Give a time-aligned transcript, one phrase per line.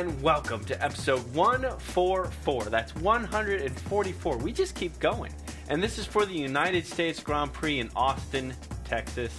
[0.00, 2.64] and welcome to episode 144.
[2.64, 4.36] That's 144.
[4.36, 5.32] We just keep going.
[5.70, 8.52] And this is for the United States Grand Prix in Austin,
[8.84, 9.32] Texas.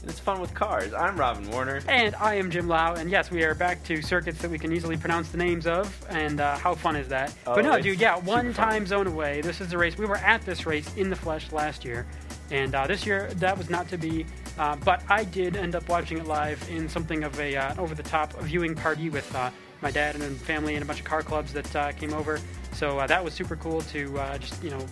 [0.00, 0.92] And it's fun with cars.
[0.92, 1.80] I'm Robin Warner.
[1.86, 4.72] And I am Jim Lau, and yes, we are back to circuits that we can
[4.72, 7.32] easily pronounce the names of, and uh, how fun is that?
[7.46, 8.70] Oh, but no, dude, yeah, one fun.
[8.70, 9.40] time zone away.
[9.40, 9.96] This is the race.
[9.96, 12.06] We were at this race in the flesh last year,
[12.50, 14.26] and uh, this year that was not to be.
[14.58, 18.34] Uh, but I did end up watching it live in something of a uh, over-the-top
[18.40, 19.50] viewing party with uh,
[19.82, 22.40] my dad and family and a bunch of car clubs that uh, came over.
[22.72, 24.84] So uh, that was super cool to uh, just you know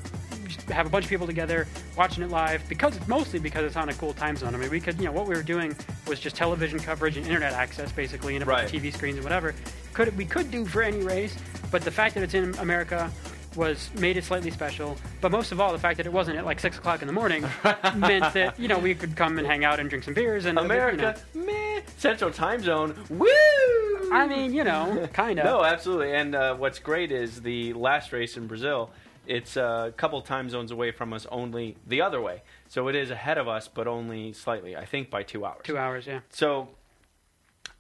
[0.47, 3.77] just have a bunch of people together watching it live because it's mostly because it's
[3.77, 4.55] on a cool time zone.
[4.55, 5.75] I mean, we could, you know, what we were doing
[6.06, 8.83] was just television coverage and internet access, basically, and a bunch of Right.
[8.83, 9.55] TV screens and whatever.
[9.92, 11.37] Could we could do for any race,
[11.70, 13.11] but the fact that it's in America
[13.56, 14.97] was made it slightly special.
[15.20, 17.12] But most of all, the fact that it wasn't at like six o'clock in the
[17.12, 17.42] morning
[17.97, 20.58] meant that you know we could come and hang out and drink some beers and
[20.58, 21.80] you know, America, meh.
[21.97, 23.28] Central Time Zone, woo!
[24.12, 25.45] I mean, you know, kind of.
[25.45, 26.14] No, absolutely.
[26.14, 28.91] And uh, what's great is the last race in Brazil.
[29.27, 32.42] It's a couple time zones away from us, only the other way.
[32.69, 34.77] So it is ahead of us, but only slightly.
[34.77, 35.61] I think by two hours.
[35.62, 36.20] Two hours, yeah.
[36.30, 36.69] So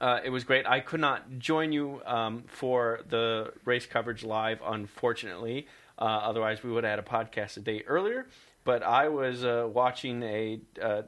[0.02, 0.66] uh, it was great.
[0.66, 5.68] I could not join you um, for the race coverage live, unfortunately.
[5.96, 8.26] Uh, otherwise, we would have had a podcast a day earlier.
[8.64, 11.02] But I was uh, watching a, uh,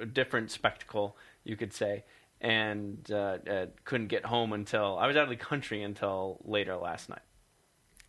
[0.00, 2.04] a different spectacle, you could say,
[2.40, 6.76] and uh, uh, couldn't get home until I was out of the country until later
[6.76, 7.22] last night.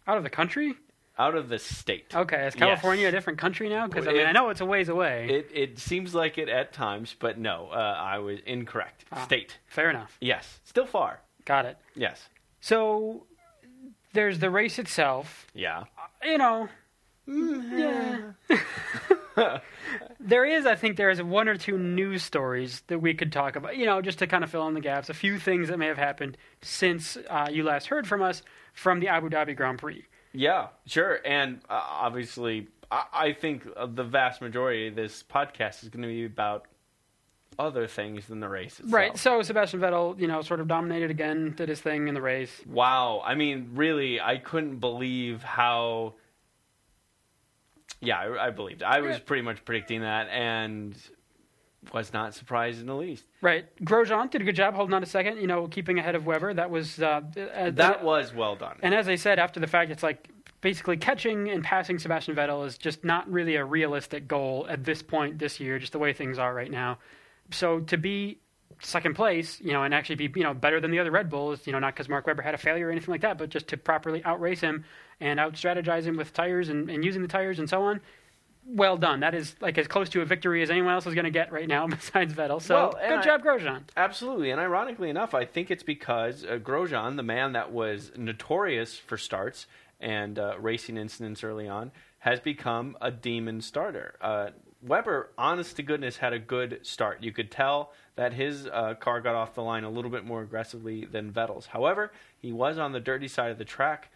[0.05, 0.75] Out of the country?
[1.19, 2.15] Out of the state.
[2.15, 2.55] Okay, is Yes.
[2.55, 3.87] California a different country now?
[3.87, 5.27] Because I mean, It- I know it's a ways away.
[5.29, 9.03] It, it seems like it at times, but no, uh, I was incorrect.
[9.11, 9.23] Ah.
[9.25, 9.57] State.
[9.67, 10.15] Fair enough.
[10.21, 10.61] Yes.
[10.63, 11.19] Still far.
[11.43, 11.77] Got it.
[11.93, 12.29] Yes.
[12.61, 13.25] So
[14.13, 15.47] there's the race itself.
[15.53, 15.83] Yeah.
[16.23, 16.69] You know,
[17.27, 18.31] yeah.
[20.19, 23.55] there is, I think, there is one or two news stories that we could talk
[23.55, 23.77] about.
[23.77, 25.09] You know, just to kind of fill in the gaps.
[25.09, 28.41] A few things that may have happened since uh, you last heard from us
[28.73, 30.05] from the Abu Dhabi Grand Prix.
[30.33, 31.19] Yeah, sure.
[31.25, 36.03] And uh, obviously, I, I think uh, the vast majority of this podcast is going
[36.03, 36.65] to be about
[37.57, 38.93] other things than the race itself.
[38.93, 39.17] Right.
[39.17, 42.61] So Sebastian Vettel, you know, sort of dominated again, did his thing in the race.
[42.65, 43.21] Wow.
[43.25, 46.13] I mean, really, I couldn't believe how.
[48.01, 48.81] Yeah, I, I believed.
[48.81, 50.95] I was pretty much predicting that and
[51.93, 53.25] was not surprised in the least.
[53.41, 53.65] Right.
[53.83, 56.53] Grosjean did a good job holding on a second, you know, keeping ahead of Webber.
[56.53, 57.21] That was uh,
[57.55, 58.77] uh, That was well done.
[58.81, 60.29] And as I said after the fact, it's like
[60.61, 65.01] basically catching and passing Sebastian Vettel is just not really a realistic goal at this
[65.01, 66.99] point this year, just the way things are right now.
[67.51, 68.39] So to be
[68.81, 71.65] second place, you know, and actually be you know better than the other Red Bulls,
[71.65, 73.67] you know, not because Mark Webber had a failure or anything like that, but just
[73.69, 74.85] to properly outrace him
[75.19, 78.01] and out strategize him with tires and, and using the tires and so on.
[78.71, 79.21] Well done.
[79.21, 81.51] That is like as close to a victory as anyone else is going to get
[81.51, 82.61] right now besides Vettel.
[82.61, 83.81] So Well, good I- job, Grosjean.
[83.97, 88.97] Absolutely, and ironically enough, I think it's because uh, Grosjean, the man that was notorious
[88.97, 89.65] for starts
[89.99, 94.15] and uh, racing incidents early on, has become a demon starter.
[94.21, 94.49] Uh,
[94.81, 97.21] Webber, honest to goodness, had a good start.
[97.21, 100.41] You could tell that his uh, car got off the line a little bit more
[100.41, 101.65] aggressively than Vettel's.
[101.65, 104.09] However, he was on the dirty side of the track,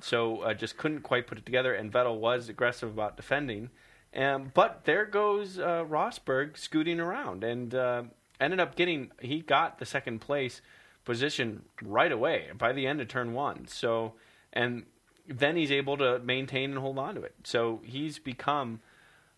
[0.00, 1.74] so uh, just couldn't quite put it together.
[1.74, 3.70] And Vettel was aggressive about defending.
[4.14, 8.02] Um, but there goes uh, Rosberg scooting around and uh,
[8.40, 10.60] ended up getting he got the second place
[11.04, 13.66] position right away by the end of turn one.
[13.68, 14.14] So
[14.52, 14.84] and
[15.28, 17.34] then he's able to maintain and hold on to it.
[17.44, 18.80] So he's become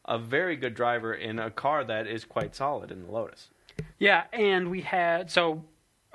[0.04, 3.50] a very good driver in a car that is quite solid in the Lotus.
[3.98, 5.64] Yeah, and we had so,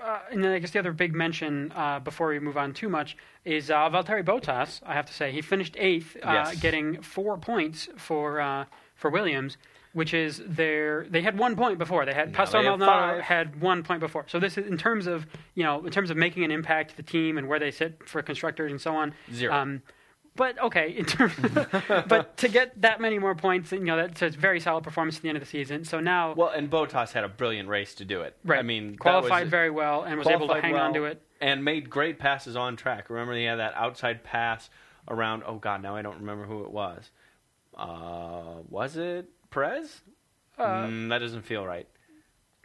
[0.03, 2.89] uh, and then I guess the other big mention uh, before we move on too
[2.89, 4.81] much is uh, Valtteri Bottas.
[4.85, 6.59] I have to say he finished eighth, uh, Yes.
[6.59, 8.65] getting four points for uh,
[8.95, 9.57] for Williams,
[9.93, 12.05] which is their they had one point before.
[12.05, 14.25] They had Now Pastor they Maldonado had one point before.
[14.27, 15.25] So this is in terms of
[15.55, 18.07] you know in terms of making an impact to the team and where they sit
[18.07, 19.13] for constructors and so on.
[19.33, 19.53] Zero.
[19.53, 19.81] Um,
[20.37, 21.33] but okay, in terms,
[22.07, 25.23] but to get that many more points, you know, that's a very solid performance at
[25.23, 25.83] the end of the season.
[25.83, 28.37] So now, Well, and Bottas had a brilliant race to do it.
[28.45, 31.03] right, I mean, qualified was- very well and was able to hang well on to
[31.05, 31.21] it.
[31.41, 33.09] and made great passes on track.
[33.09, 34.69] Remember, he had that outside pass
[35.09, 35.43] around.
[35.45, 37.11] Oh God, now I don't remember who it was.
[37.75, 40.01] Uh, was it Perez?
[40.57, 41.87] Uh, Mm, that doesn't feel right.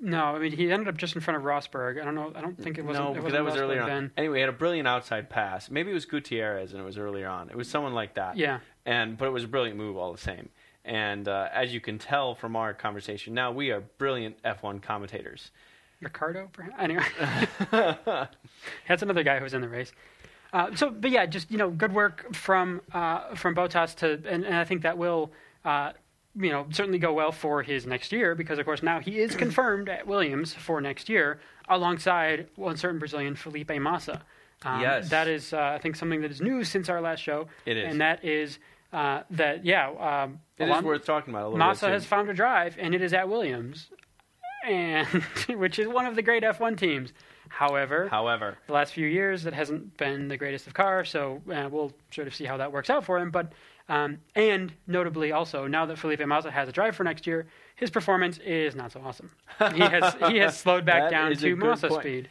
[0.04, 2.00] No, I mean he ended up just in front of Rosberg.
[2.00, 2.32] I don't know.
[2.34, 2.98] I don't think it was.
[2.98, 3.88] no, it that was Rosberg earlier on.
[3.88, 4.10] then.
[4.16, 5.70] Anyway, he had a brilliant outside pass.
[5.70, 7.48] Maybe it was Gutierrez, and it was earlier on.
[7.50, 8.36] It was someone like that.
[8.36, 10.48] Yeah, And but it was a brilliant move all the same.
[10.84, 15.52] And uh, as you can tell from our conversation, now we are brilliant F1 commentators.
[16.00, 16.48] Ricciardo.
[16.52, 16.74] Perhaps?
[16.80, 17.04] Anyway,
[18.88, 19.92] that's another guy who was in the race.
[20.52, 24.44] Uh, so, but yeah, just you know, good work from uh, from Bottas to, and,
[24.44, 25.30] and I think that will
[25.64, 25.92] uh,
[26.34, 29.34] you know, certainly go well for his next year because, of course, now he is
[29.44, 34.22] confirmed at Williams for next year alongside one certain Brazilian Felipe Massa.
[34.64, 35.08] Um, Yes.
[35.10, 37.48] that is, uh, I think, something that is new since our last show.
[37.66, 37.90] It is.
[37.90, 38.58] and that is
[38.92, 42.34] uh, that yeah, um, It is worth talking about a little Massa has found a
[42.34, 43.88] drive, and it is at Williams,
[44.66, 45.06] and
[45.48, 47.12] which is one of the great F1 teams.
[47.48, 51.68] However, However, the last few years it hasn't been the greatest of cars, so uh,
[51.70, 53.30] we'll sort of see how that works out for him.
[53.30, 53.52] But
[53.88, 57.46] um, and notably also now that Felipe Massa has a drive for next year,
[57.76, 59.30] his performance is not so awesome.
[59.74, 62.02] He has he has slowed back down to Massa point.
[62.02, 62.28] speed.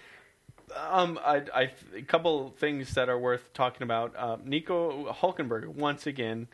[0.75, 4.15] Um, I, I, a couple things that are worth talking about.
[4.15, 6.48] Uh, Nico Hulkenberg, once again,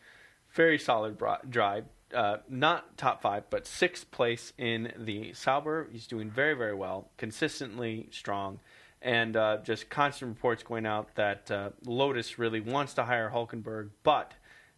[0.53, 1.85] very solid bro- drive.
[2.13, 5.87] Uh, not top five, but sixth place in the Sauber.
[5.91, 8.59] He's doing very, very well, consistently strong,
[9.01, 13.89] and uh, just constant reports going out that uh, Lotus really wants to hire Hulkenberg,
[14.03, 14.33] but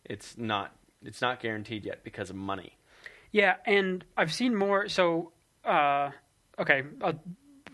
[0.06, 0.76] it's not.
[1.04, 2.78] It's not guaranteed yet because of money.
[3.32, 4.90] Yeah, and I've seen more.
[4.90, 5.32] So,
[5.64, 6.12] uh,
[6.58, 7.14] okay, uh,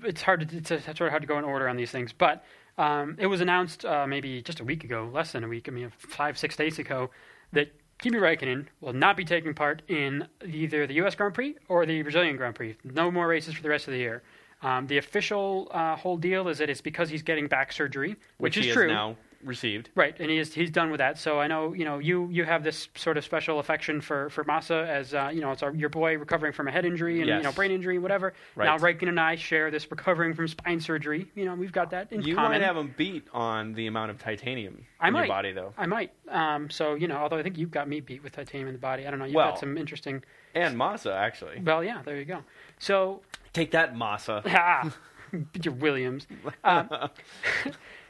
[0.03, 2.13] it's hard to it's, it's sort of hard to go in order on these things,
[2.13, 2.43] but
[2.77, 5.67] um, it was announced uh, maybe just a week ago, less than a week.
[5.67, 7.09] I mean, five six days ago,
[7.53, 11.15] that Kimi Räikkönen will not be taking part in either the U.S.
[11.15, 12.75] Grand Prix or the Brazilian Grand Prix.
[12.83, 14.21] No more races for the rest of the year.
[14.61, 18.55] Um, the official uh, whole deal is that it's because he's getting back surgery, which,
[18.55, 19.15] he is true.
[19.45, 19.89] Received.
[19.95, 21.17] Right, and he's he's done with that.
[21.17, 24.43] So I know you know you you have this sort of special affection for for
[24.43, 27.27] Massa as uh, you know it's our, your boy recovering from a head injury and
[27.27, 27.37] Yes.
[27.37, 28.33] you know brain injury whatever.
[28.55, 28.65] Right.
[28.65, 31.27] Now Raikkonen and I share this recovering from spine surgery.
[31.35, 32.51] You know we've got that in You common.
[32.51, 35.19] might have him beat on the amount of titanium I in might.
[35.21, 36.11] your body, though, I might.
[36.29, 38.79] Um, so you know, although I think you've got me beat with titanium in the
[38.79, 39.05] body.
[39.07, 39.25] I don't know.
[39.25, 40.23] You've Well- got some interesting.
[40.53, 41.61] and Massa actually.
[41.61, 42.43] Well, yeah, there you go.
[42.79, 43.21] So
[43.53, 44.41] Take that, Massa.
[44.47, 44.93] ah,
[45.79, 46.27] Williams.
[46.63, 46.89] Um,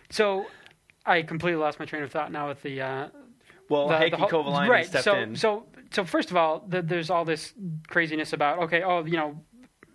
[0.10, 0.46] so
[1.06, 3.08] I completely lost my train of thought now with the uh,
[3.70, 4.86] Well, the- Heikki the whole- Kovalainen right.
[4.86, 5.36] stepped so, in.
[5.36, 7.54] So, so first of all, the, there's all this
[7.88, 9.40] craziness about okay, oh, you know,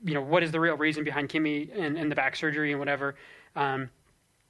[0.04, 2.78] you know, what is the real reason behind Kimi and, and the back surgery and
[2.78, 3.16] whatever,
[3.56, 3.90] um,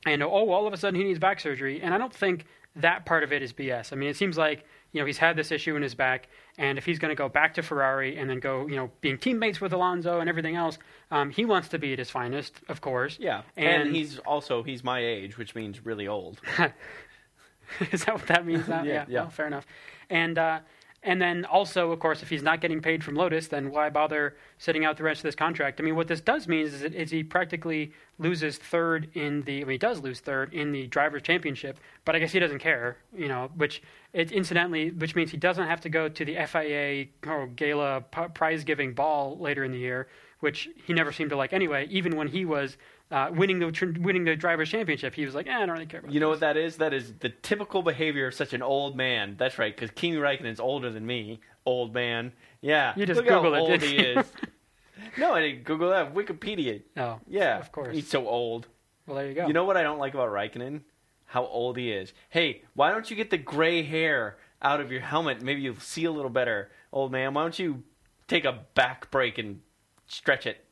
[0.06, 2.44] and oh, all of a sudden he needs back surgery, and I don't think
[2.76, 3.92] that part of it is BS.
[3.92, 6.28] I mean, it seems like you know he's had this issue in his back,
[6.58, 9.18] and if he's going to go back to Ferrari and then go, you know, being
[9.18, 10.78] teammates with Alonso and everything else,
[11.10, 13.16] um, he wants to be at his finest, of course.
[13.20, 16.40] yeah, and, and, he's also he's my age, which means really old.
[17.92, 18.66] Is that what that means?
[18.66, 18.82] Now?
[18.82, 19.20] Yeah, yeah, yeah.
[19.20, 19.66] Well, fair enough.
[20.08, 20.60] And uh,
[21.02, 24.36] and then also, of course, if he's not getting paid from Lotus, then why bother
[24.58, 25.80] sitting out the rest of this contract?
[25.80, 29.62] I mean, what this does mean is, that, is he practically loses third in the.
[29.62, 32.58] I mean, he does lose third in the drivers' championship, but I guess he doesn't
[32.58, 32.98] care.
[33.16, 33.82] You know, which
[34.12, 38.28] it incidentally, which means he doesn't have to go to the FIA or gala p-
[38.34, 40.06] prize giving ball later in the year,
[40.40, 41.86] which he never seemed to like anyway.
[41.90, 42.76] Even when he was.
[43.10, 45.86] Uh, winning the tr- winning the drivers' championship, he was like, eh, "I don't really
[45.86, 46.76] care about." You know what that is?
[46.76, 49.34] That is the typical behavior of such an old man.
[49.36, 51.40] That's right, because Kimi Räikkönen's older than me.
[51.66, 52.32] Old man.
[52.60, 52.92] Yeah.
[52.96, 54.26] You just Look how it, old he is.
[55.18, 56.14] no, I didn't Google that.
[56.14, 56.82] Wikipedia.
[56.96, 57.94] Oh, Yeah, of course.
[57.94, 58.68] He's so old.
[59.06, 59.46] Well, there you go.
[59.46, 60.82] You know what I don't like about Raikkonen?
[61.26, 62.12] How old he is.
[62.28, 65.42] Hey, why don't you get the gray hair out of your helmet?
[65.42, 67.34] Maybe you'll see a little better, old man.
[67.34, 67.82] Why don't you
[68.28, 69.60] take a back break and
[70.06, 70.64] stretch it,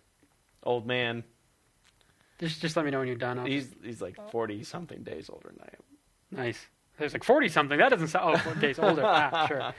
[0.62, 1.24] old man?
[2.38, 3.38] Just just let me know when you're done.
[3.38, 5.68] I'll He's he's like forty something days older than I
[6.38, 6.44] am.
[6.46, 6.66] nice.
[6.98, 7.78] There's like 40 something.
[7.78, 8.34] That doesn't sound.
[8.34, 9.02] Oh, four days older.
[9.04, 9.72] ah, sure.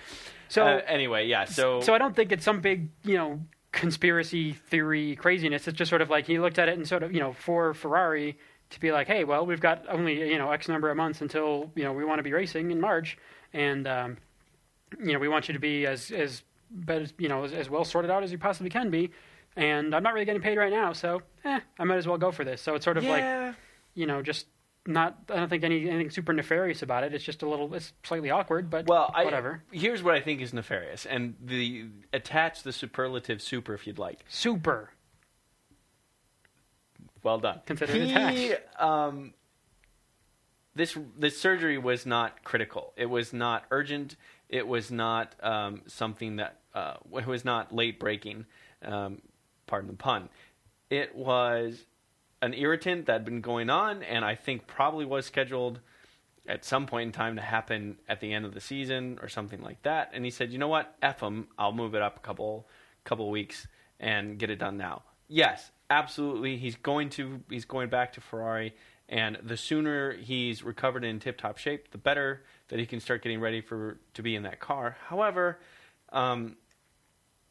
[0.47, 1.43] So Uh, anyway, yeah.
[1.43, 3.41] So so I don't think it's some big you know
[3.73, 5.67] conspiracy theory craziness.
[5.67, 7.73] It's just sort of like he looked at it and sort of you know for
[7.73, 8.37] Ferrari
[8.69, 11.71] to be like, hey, well, we've got only you know X number of months until
[11.75, 13.17] you know we want to be racing in March,
[13.51, 14.17] and um,
[15.03, 17.83] you know we want you to be as as but you know as, as well
[17.83, 19.11] sorted out as you possibly can be.
[19.55, 22.31] And I'm not really getting paid right now, so eh, I might as well go
[22.31, 22.61] for this.
[22.61, 23.55] So it's sort of like
[23.93, 24.47] you know, just
[24.85, 25.17] not.
[25.29, 27.13] I don't think any anything super nefarious about it.
[27.13, 27.73] It's just a little.
[27.73, 29.63] It's slightly awkward, but Well, I, whatever.
[29.71, 34.23] Here's what I think is nefarious, and the attach the superlative super if you'd like.
[34.29, 34.91] Super.
[37.23, 37.61] Well done.
[37.65, 38.81] Consider it he, attached.
[38.81, 39.33] um,
[40.75, 42.93] this this surgery was not critical.
[42.95, 44.15] It was not urgent.
[44.47, 48.45] It was not um, something that uh, it was not late breaking.
[48.81, 49.21] Um,
[49.69, 50.27] pardon the pun.
[50.89, 51.85] It was
[52.41, 55.79] an irritant that had been going on, and I think probably was scheduled
[56.47, 59.61] at some point in time to happen at the end of the season or something
[59.61, 60.11] like that.
[60.13, 60.95] And he said, "You know what?
[61.01, 61.47] F him.
[61.57, 62.67] I'll move it up a couple
[63.03, 63.67] couple weeks
[63.99, 66.57] and get it done now." Yes, absolutely.
[66.57, 68.73] He's going to he's going back to Ferrari,
[69.07, 73.21] and the sooner he's recovered in tip top shape, the better that he can start
[73.21, 74.97] getting ready for to be in that car.
[75.07, 75.59] However,
[76.11, 76.55] um,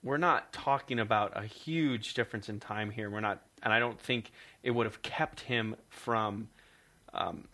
[0.09, 3.11] we're not talking about a huge difference in time here.
[3.11, 4.31] We're not, and I don't think
[4.63, 6.49] it would have kept him from.
[7.13, 7.47] Um,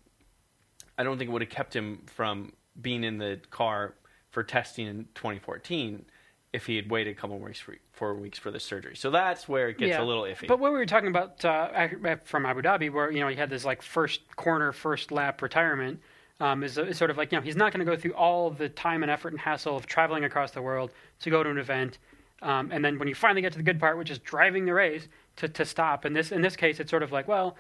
[0.97, 3.95] I don't think it would have kept him from being in the car
[4.31, 6.05] for testing in 2014.
[6.53, 8.95] if he had waited a couple of weeks for, four weeks for the surgery.
[8.95, 10.03] So that's where it gets Yeah.
[10.03, 10.47] a little iffy.
[10.47, 11.89] But what we were talking about uh,
[12.23, 15.99] from Abu Dhabi, where you know he had this like first corner, first lap retirement,
[16.39, 18.51] um, is, is sort of like you know he's not going to go through all
[18.51, 21.59] the time and effort and hassle of traveling across the world to go to an
[21.59, 21.99] event,
[22.43, 24.75] um, and then when you finally get to the good part, which is driving the
[24.75, 26.05] race, to to stop.
[26.05, 27.57] In this in this case, it's sort of like well.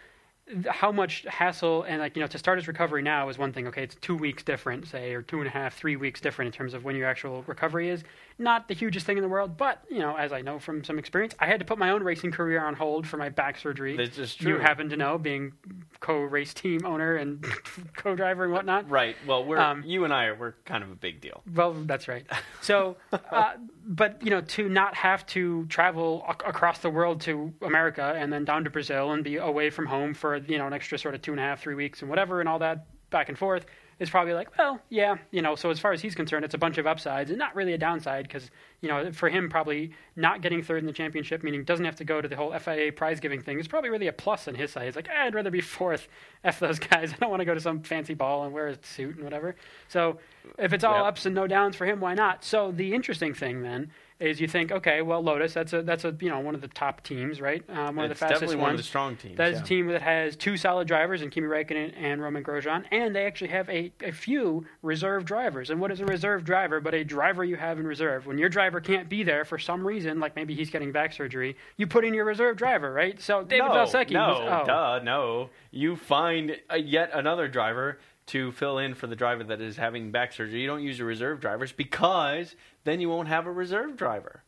[0.69, 3.67] How much hassle and like you know to start his recovery now is one thing.
[3.69, 6.53] Okay, it's two weeks different, say, or two and a half, three weeks different in
[6.53, 8.05] terms of when your actual recovery is.
[8.37, 10.99] Not the hugest thing in the world, but you know, as I know from some
[10.99, 13.97] experience, I had to put my own racing career on hold for my back surgery.
[13.97, 15.53] This is You happen to know, being
[16.01, 17.45] co-race team owner and
[17.97, 18.91] co-driver and whatnot.
[18.91, 19.17] right.
[19.27, 21.43] Well, we're Um, you and I are we're kind of a big deal.
[21.55, 22.27] Well, that's right.
[22.61, 22.97] So,
[23.31, 23.53] uh,
[23.87, 28.33] but you know, to not have to travel ac- across the world to America and
[28.33, 31.15] then down to Brazil and be away from home for you know an extra sort
[31.15, 33.65] of two and a half, three weeks and whatever and all that back and forth
[33.99, 35.55] is probably like, well, yeah, you know.
[35.55, 37.79] So as far as he's concerned, it's a bunch of upsides and not really a
[37.79, 41.85] downside because you know for him probably not getting third in the championship, meaning doesn't
[41.85, 44.49] have to go to the whole FIA prize giving thing, is probably really a plus
[44.49, 44.85] on his side.
[44.87, 46.09] He's like, eh, I'd rather be fourth.
[46.45, 47.13] F those guys.
[47.15, 49.57] I don't want to go to some fancy ball and wear a suit and whatever.
[49.89, 50.19] So
[50.59, 51.05] if it's all Yep.
[51.05, 52.45] ups and no downs for him, why not?
[52.45, 53.91] So the interesting thing then
[54.21, 56.69] is you think, okay, well, Lotus, that's a that's a you know one of the
[56.69, 57.63] top teams, right?
[57.69, 58.63] Um, one it's of the fastest definitely ones.
[58.63, 59.37] one of the strong teams.
[59.37, 59.65] That is yeah.
[59.65, 63.27] a team that has two solid drivers in Kimi Räikkönen and Romain Grosjean, and they
[63.27, 65.71] actually have a, a few reserve drivers.
[65.71, 68.27] And what is a reserve driver but a driver you have in reserve?
[68.27, 71.57] When your driver can't be there for some reason, like maybe he's getting back surgery,
[71.77, 73.21] you put in your reserve driver, right?
[73.21, 75.51] So David no, Valsecchi no, was oh, duh, no.
[75.73, 80.11] You find a, yet another driver to fill in for the driver that is having
[80.11, 80.61] back surgery.
[80.61, 84.43] You don't use your reserve drivers because then you won't have a reserve driver.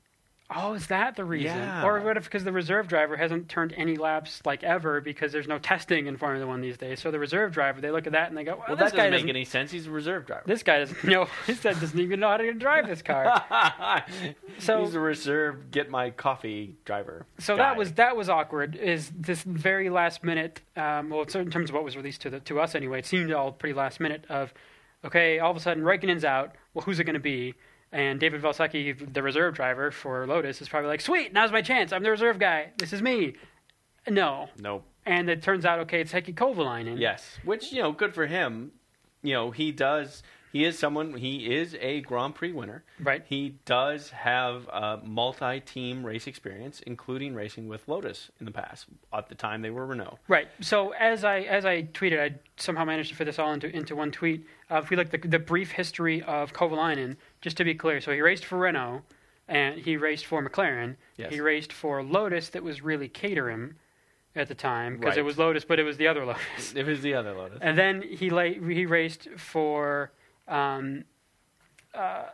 [0.54, 1.56] Oh, is that the reason?
[1.58, 1.84] Yeah.
[1.84, 5.48] Or what if because the reserve driver hasn't turned any laps like ever because there's
[5.48, 7.00] no testing in Formula One these days?
[7.00, 9.10] So the reserve driver, they look at that and they go, "Well, Well, that guy
[9.10, 9.72] doesn't make any sense.
[9.72, 10.44] He's a reserve driver.
[10.46, 11.26] This guy doesn't know.
[11.48, 13.42] This guy doesn't even know how to drive this car."
[14.60, 17.26] So- he's a reserve get my coffee driver.
[17.40, 17.64] So guy.
[17.64, 18.76] that was that was awkward.
[18.76, 20.60] Is this very last minute?
[20.76, 23.32] Um, well, in terms of what was released to the, to us anyway, it seemed
[23.32, 24.24] all pretty last minute.
[24.28, 24.54] Of
[25.04, 26.54] okay, all of a sudden Raikkonen's out.
[26.72, 27.54] Well, who's it going to be?
[27.92, 31.92] And David Valsecchi, the reserve driver for Lotus, is probably like, "Sweet, now's my chance.
[31.92, 32.70] I'm the reserve guy.
[32.78, 33.34] This is me."
[34.08, 34.84] No, nope.
[35.04, 36.98] and it turns out okay, it's Heikki Kovalainen.
[37.00, 38.72] Yes, which you know, good for him.
[39.22, 40.22] You know, he does.
[40.52, 41.12] He is someone.
[41.14, 42.84] He is a Grand Prix winner.
[43.00, 43.22] right.
[43.28, 48.86] He does have uh, multi-team race experience, including racing with Lotus in the past.
[49.12, 50.18] At the time, they were Renault.
[50.28, 50.48] Right.
[50.60, 53.96] So as I as I tweeted, I somehow managed to fit this all into into
[53.96, 54.46] one tweet.
[54.70, 58.00] Uh, if we look at the, the brief history of Kovalainen, just to be clear,
[58.00, 59.02] so he raced for Renault,
[59.48, 60.96] and he raced for McLaren.
[61.16, 61.32] Yes.
[61.32, 63.76] He raced for Lotus, that was really Caterham
[64.34, 66.74] at the time because it was Lotus, but it was the other Lotus.
[66.74, 67.58] It was the other Lotus.
[67.62, 70.12] and then he la- he raced for.
[70.48, 71.04] Um,
[71.94, 72.24] uh,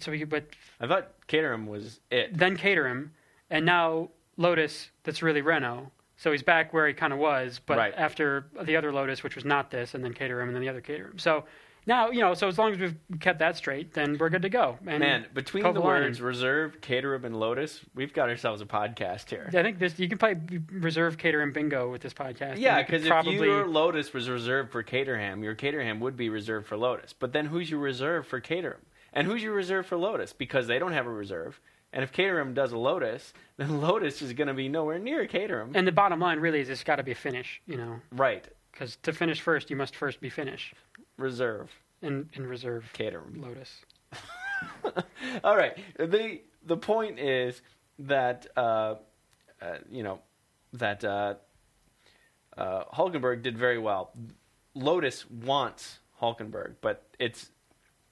[0.00, 0.44] so he, but
[0.80, 2.36] I thought Caterham was it.
[2.36, 3.12] then Caterham,
[3.50, 5.90] and now Lotus, that's really Renault.
[6.16, 7.94] So he's back where he kind of was, but Right.
[7.96, 10.80] after the other Lotus, which was not this, and then Caterham, and then the other
[10.80, 11.18] Caterham.
[11.18, 11.44] So
[11.88, 14.50] now, you know, so as long as we've kept that straight, then we're good to
[14.50, 14.78] go.
[14.86, 19.46] And Man, between the words reserve, Caterham, and Lotus, we've got ourselves a podcast here.
[19.48, 22.58] I think this you can probably reserve Caterham bingo with this podcast.
[22.58, 26.66] Yeah, because if probably your Lotus was reserved for Caterham, your Caterham would be reserved
[26.66, 27.14] for Lotus.
[27.14, 28.82] But then who's your reserve for Caterham?
[29.14, 30.34] And who's your reserve for Lotus?
[30.34, 31.58] Because they don't have a reserve.
[31.94, 35.72] And if Caterham does a Lotus, then Lotus is going to be nowhere near Caterham.
[35.74, 38.46] and the bottom line really is it's got to be a finish, you know, right.
[38.72, 40.74] because to finish first, you must first be finish
[41.18, 41.70] Reserve
[42.00, 43.42] in in reserve Caterham.
[43.42, 43.84] Lotus.
[45.44, 45.76] All right.
[45.98, 47.60] The the point is
[47.98, 48.94] that uh,
[49.60, 50.20] uh, you know
[50.74, 51.34] that uh,
[52.56, 54.12] uh, Hulkenberg did very well.
[54.74, 57.50] Lotus wants Hulkenberg, but it's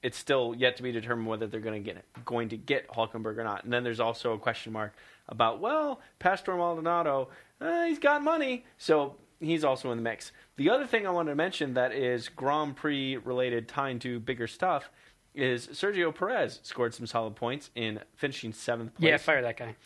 [0.02, 3.38] it's still yet to be determined whether they're going to get going to get Hulkenberg
[3.38, 3.64] or not.
[3.64, 4.94] And then there's also a question mark
[5.28, 7.28] about well, Pastor Maldonado,
[7.60, 10.32] uh, he's got money, so he's also in the mix.
[10.56, 14.46] The other thing I wanted to mention that is Grand Prix related, tying to bigger
[14.46, 14.90] stuff,
[15.34, 19.08] is Sergio Perez scored some solid points in finishing seventh place.
[19.10, 19.76] Yeah, fire that guy.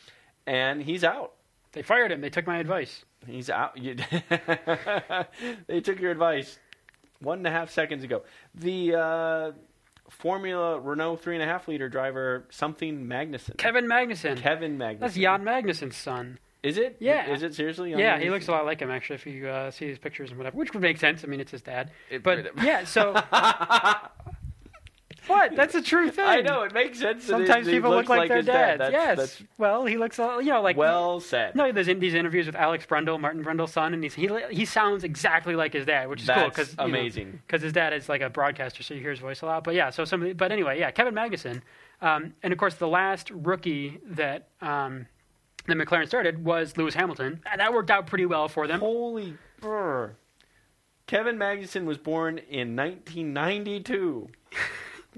[0.47, 1.33] and he's out.
[1.73, 2.21] They fired him.
[2.21, 3.05] They took my advice.
[3.27, 3.79] He's out.
[5.67, 6.59] They took your advice
[7.21, 8.23] one and a half seconds ago.
[8.55, 9.53] The uh,
[10.09, 13.57] Formula Renault three and a half liter driver, something Magnussen.
[13.59, 14.37] Kevin Magnussen.
[14.39, 15.01] Kevin Magnussen.
[15.01, 16.39] That's Jan Magnussen's son.
[16.63, 16.97] Is it?
[17.01, 17.33] Yeah.
[17.33, 17.93] Is it seriously?
[17.93, 19.17] Yeah, he looks a lot like him actually.
[19.17, 21.25] If you uh, see his pictures and whatever, which would make sense.
[21.25, 21.91] I mean, it's his dad.
[22.11, 23.13] It- But yeah, so
[25.27, 25.55] what?
[25.55, 26.25] That's a true thing.
[26.27, 27.25] I know it makes sense.
[27.25, 28.81] Sometimes he people look like, their his dad.
[28.81, 29.19] That's, yes.
[29.19, 31.55] That's well, he looks, uh, you know, like well said.
[31.55, 34.65] No, there's in these interviews with Alex Brundle, Martin Brundle's son, and he's, he he
[34.65, 37.41] sounds exactly like his dad, which is cool That's because amazing.
[37.47, 39.65] Because his dad is like a broadcaster, so you hear his voice a lot.
[39.65, 40.33] But yeah, so somebody.
[40.33, 41.63] But anyway, yeah, Kevin Magnussen.
[42.03, 45.07] Um, and of course, the last rookie that um,
[45.71, 47.41] that McLaren started was Lewis Hamilton.
[47.51, 48.81] And that worked out pretty well for them.
[48.81, 50.17] Holy brr.
[51.07, 54.29] Kevin Magnussen was born in 1992.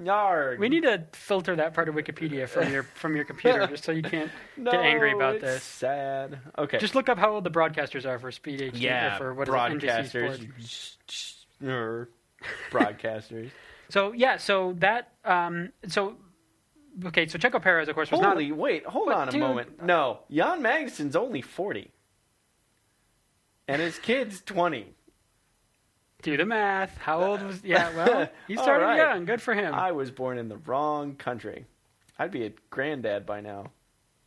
[0.01, 0.59] Yarg.
[0.59, 3.93] We need to filter that part of Wikipedia from your from your computer, just so
[3.93, 5.63] you can't no, get angry about it's this.
[5.63, 6.39] Sad.
[6.57, 6.79] Okay.
[6.79, 9.49] Just look up how old the broadcasters are for Speed HD yeah, or for what
[9.49, 10.97] is it, NBC Sports.
[11.11, 11.69] broadcasters.
[11.69, 12.09] er,
[12.71, 13.51] broadcasters.
[13.91, 16.17] So yeah, so that um, so
[17.07, 18.59] okay, so Checo Perez, of course, was Holy, not.
[18.59, 19.83] wait, hold on a dude- moment.
[19.83, 21.91] No, Jan Magnussen's only 40.
[23.69, 24.95] And his kid's 20.
[26.23, 26.97] Do the math.
[26.99, 27.65] How old was?
[27.65, 28.97] Yeah, well, he started right.
[28.99, 29.25] young.
[29.25, 29.75] Good for him.
[29.75, 31.67] I was born in the wrong country.
[32.19, 33.67] I'd be a granddad by now.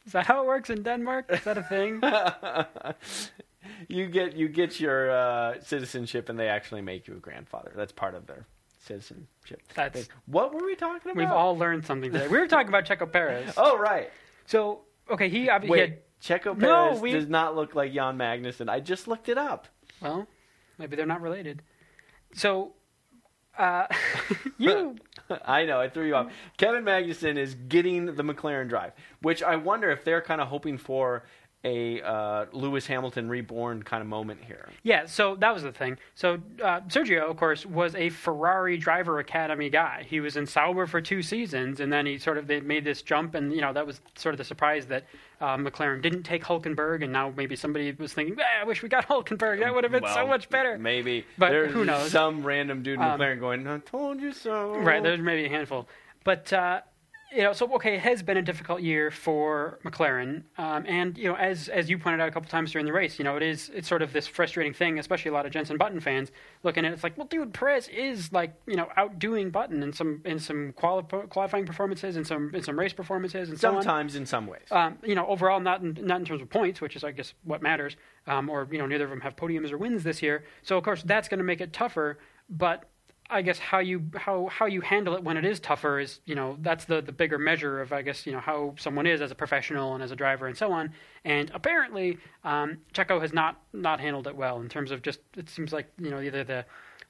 [0.05, 1.25] Is that how it works in Denmark?
[1.29, 2.01] Is that a thing?
[3.87, 7.71] you get you get your uh, citizenship, and they actually make you a grandfather.
[7.75, 8.45] That's part of their
[8.85, 9.61] citizenship.
[9.73, 11.15] That's What were we talking about?
[11.19, 12.27] we've all learned something today.
[12.27, 13.53] We were talking about Checo Perez.
[13.57, 14.09] Oh right.
[14.45, 18.17] So okay, he obviously Wait, had Checo No, Perez we- does not look like Jan
[18.17, 18.69] Magnussen.
[18.69, 19.67] I just looked it up.
[20.01, 20.27] well,
[20.77, 21.61] maybe they're not related.
[22.33, 22.73] So,
[23.57, 23.87] uh,
[24.57, 24.95] you
[25.45, 26.31] I know, I threw you off.
[26.57, 30.77] Kevin Magnussen is getting the McLaren drive, which I wonder if they're kind of hoping
[30.77, 31.23] for
[31.65, 34.69] a uh, Lewis Hamilton reborn kind of moment here.
[34.83, 35.97] Yeah, so that was the thing.
[36.13, 40.05] So uh, Sergio, of course, was a Ferrari driver academy guy.
[40.07, 43.01] He was in Sauber for two seasons, and then he sort of they made this
[43.01, 45.05] jump, and you know that was sort of the surprise that
[45.41, 48.89] uh, McLaren didn't take Hulkenberg, and now maybe somebody was thinking, "Ah, "I wish we
[48.89, 49.59] got Hulkenberg.
[49.59, 51.25] That would have been so much better." Maybe.
[51.37, 52.11] But There's who knows?
[52.11, 54.75] Some random dude in Um, McLaren going, I told you so.
[54.77, 55.87] Right, there's maybe a handful,
[56.23, 56.81] but uh,
[57.35, 61.27] you know, so okay, it has been a difficult year for McLaren, um, and you
[61.27, 63.43] know, as as you pointed out a couple times during the race, you know, it
[63.43, 66.31] is it's sort of this frustrating thing, especially a lot of Jenson Button fans
[66.63, 69.91] looking at it, it's like, well, dude, Perez is like you know outdoing Button in
[69.91, 73.83] some in some quali- qualifying performances and some in some race performances and so on.
[73.83, 74.67] Sometimes in some ways.
[74.71, 77.33] Um, you know, overall, not in, not in terms of points, which is, I guess,
[77.43, 77.95] what matters.
[78.27, 80.45] Um, or you know, neither of them have podiums or wins this year.
[80.63, 82.17] So of course, that's going to make it tougher.
[82.49, 82.85] But
[83.29, 86.35] I guess how you how how you handle it when it is tougher is you
[86.35, 89.31] know that's the the bigger measure of I guess you know how someone is as
[89.31, 90.91] a professional and as a driver and so on.
[91.23, 95.49] And apparently, um, Checo has not not handled it well in terms of just it
[95.49, 96.65] seems like you know either the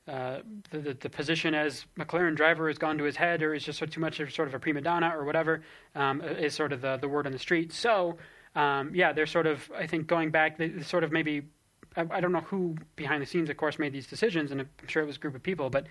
[0.08, 3.64] uh, the, the, the position as McLaren driver has gone to his head, or is
[3.64, 5.64] just sort of too much of sort of a prima donna, or whatever,
[5.96, 7.74] um, is sort of the, the word on the street.
[7.74, 8.18] So,
[8.56, 11.48] um, yeah, they're sort of, I think, going back, they, sort of maybe,
[11.96, 14.70] I, I don't know who behind the scenes, of course, made these decisions, and I'm
[14.88, 15.88] sure it was a group of people, but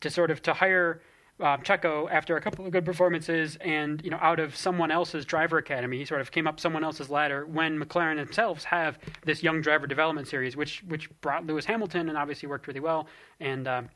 [0.00, 1.02] to sort of to hire
[1.40, 5.24] um, Checo after a couple of good performances and you know out of someone else's
[5.24, 9.42] driver academy, he sort of came up someone else's ladder when McLaren themselves have this
[9.42, 13.06] young driver development series, which which brought Lewis Hamilton and obviously worked really well.
[13.40, 13.88] And um,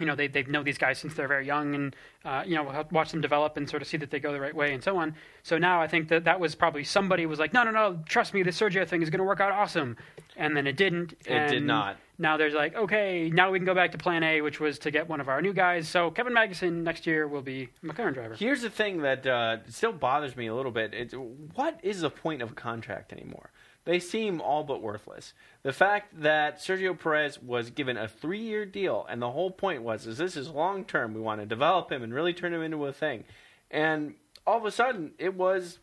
[0.00, 2.84] you know they they know these guys since they're very young and uh, you know
[2.90, 4.96] watch them develop and sort of see that they go the right way and so
[4.96, 5.14] on.
[5.42, 8.34] So now I think that that was probably somebody was like, no no no, trust
[8.34, 9.96] me, this Sergio thing is going to work out awesome,
[10.36, 11.14] and then it didn't.
[11.26, 11.96] It did not.
[12.20, 14.90] Now there's like, okay, now we can go back to Plan A, which was to
[14.90, 15.88] get one of our new guys.
[15.88, 18.34] So Kevin Magnussen next year will be McLaren driver.
[18.34, 20.92] Here's the thing that uh, still bothers me a little bit.
[20.92, 21.14] It's,
[21.54, 23.50] what is the point of a contract anymore?
[23.84, 25.32] They seem all but worthless.
[25.62, 30.06] The fact that Sergio Perez was given a three-year deal, and the whole point was,
[30.06, 31.14] is this is long term.
[31.14, 33.24] We want to develop him and really turn him into a thing.
[33.70, 34.14] And
[34.46, 35.78] all of a sudden, it was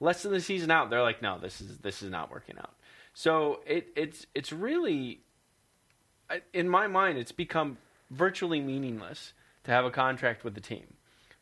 [0.00, 0.90] less than the season out.
[0.90, 2.74] They're like, no, this is this is not working out.
[3.14, 5.20] So it, it's it's really,
[6.52, 7.78] in my mind, it's become
[8.10, 9.32] virtually meaningless
[9.64, 10.94] to have a contract with the team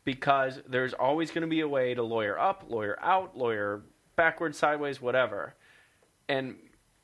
[0.05, 3.83] because there's always going to be a way to lawyer up, lawyer out, lawyer
[4.17, 5.55] backwards, sideways, whatever,
[6.33, 6.57] and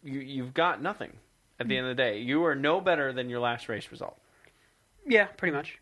[0.02, 1.12] you, you've got nothing
[1.60, 2.20] at the end of the day.
[2.20, 4.16] You are no better than your last race result.
[5.06, 5.78] Yeah, pretty much.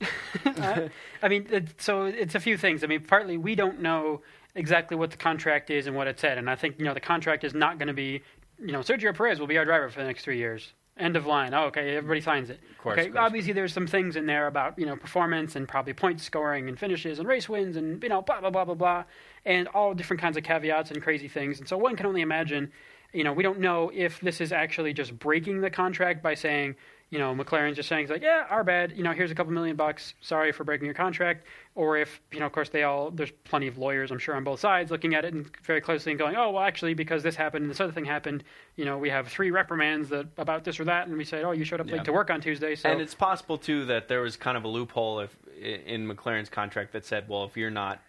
[0.44, 0.88] Uh,
[1.22, 2.84] I mean, it, so it's a few things.
[2.84, 4.20] I mean, partly we don't know
[4.54, 7.00] exactly what the contract is and what it said, and I think you know the
[7.00, 8.22] contract is not going to be,
[8.58, 10.72] you know, Sergio Perez will be our driver for the next three years.
[10.98, 11.52] End of line.
[11.52, 12.58] Oh, okay, everybody signs it.
[12.70, 13.26] Of course, okay, of course.
[13.26, 16.78] obviously there's some things in there about you know performance and probably point scoring and
[16.78, 19.04] finishes and race wins and you know blah blah blah blah blah,
[19.44, 21.58] and all different kinds of caveats and crazy things.
[21.58, 22.72] And so one can only imagine.
[23.12, 26.76] You know, we don't know if this is actually just breaking the contract by saying,
[27.10, 28.92] you know, McLaren's just saying, like, yeah, our bad.
[28.96, 30.14] You know, here's a couple million bucks.
[30.20, 31.46] Sorry for breaking your contract.
[31.76, 34.42] Or if, you know, of course, they all, there's plenty of lawyers, I'm sure, on
[34.42, 37.36] both sides looking at it and very closely and going, oh, well, actually, because this
[37.36, 38.42] happened and this other thing happened,
[38.74, 41.06] you know, we have three reprimands that about this or that.
[41.06, 41.96] And we said, oh, you showed up Yeah.
[41.96, 42.74] late to work on Tuesday.
[42.74, 46.48] So, And it's possible too that there was kind of a loophole if in McLaren's
[46.48, 48.00] contract that said, well, if you're not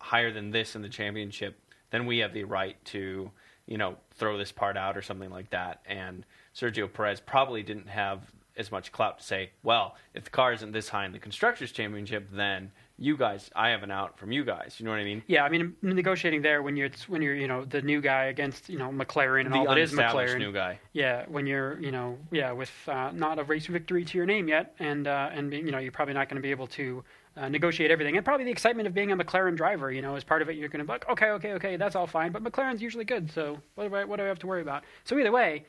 [0.00, 1.56] higher than this in the championship,
[1.90, 3.30] then we have the right to,
[3.66, 5.82] you know, throw this part out or something like that.
[5.86, 8.22] And Sergio Perez probably didn't have
[8.60, 11.72] as much clout to say, well, if the car isn't this high in the constructors
[11.72, 12.70] championship, then
[13.00, 14.76] you guys, I have an out from you guys.
[14.78, 15.22] You know what I mean?
[15.26, 18.68] Yeah, I mean negotiating there when you're when you're you know the new guy against
[18.68, 20.38] you know McLaren and the all that is McLaren.
[20.38, 20.78] new guy.
[20.92, 24.48] Yeah, when you're you know yeah with uh, not a race victory to your name
[24.48, 27.02] yet, and uh, and you know you're probably not going to be able to
[27.38, 30.24] uh, negotiate everything, and probably the excitement of being a McLaren driver, you know, as
[30.24, 32.44] part of it, you're going to be like, okay, okay, okay, that's all fine, but
[32.44, 34.84] McLaren's usually good, so what do I what do I have to worry about?
[35.04, 35.64] So either way.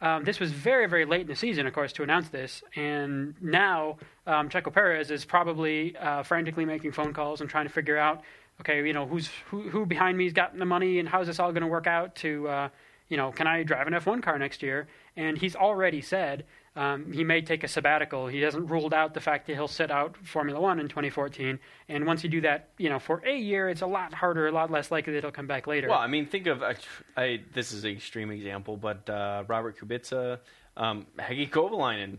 [0.00, 3.34] Um, this was very, very late in the season, of course, to announce this, and
[3.40, 7.96] now um, Checo Perez is probably uh, frantically making phone calls and trying to figure
[7.96, 8.22] out,
[8.60, 11.50] okay, you know, who's who, who behind me's got the money, and how's this all
[11.50, 12.14] going to work out?
[12.16, 12.68] To, uh,
[13.08, 14.86] you know, can I drive an F1 car next year?
[15.16, 16.44] And he's already said
[16.76, 18.26] um, he may take a sabbatical.
[18.26, 21.58] He hasn't ruled out the fact that he'll sit out Formula One in 2014.
[21.88, 24.52] And once you do that, you know, for a year, it's a lot harder, a
[24.52, 25.88] lot less likely that he'll come back later.
[25.88, 26.74] Well, I mean, think of uh,
[27.16, 30.38] I, this is an extreme example, but uh, Robert Kubica,
[30.76, 32.18] um, Kovalainen.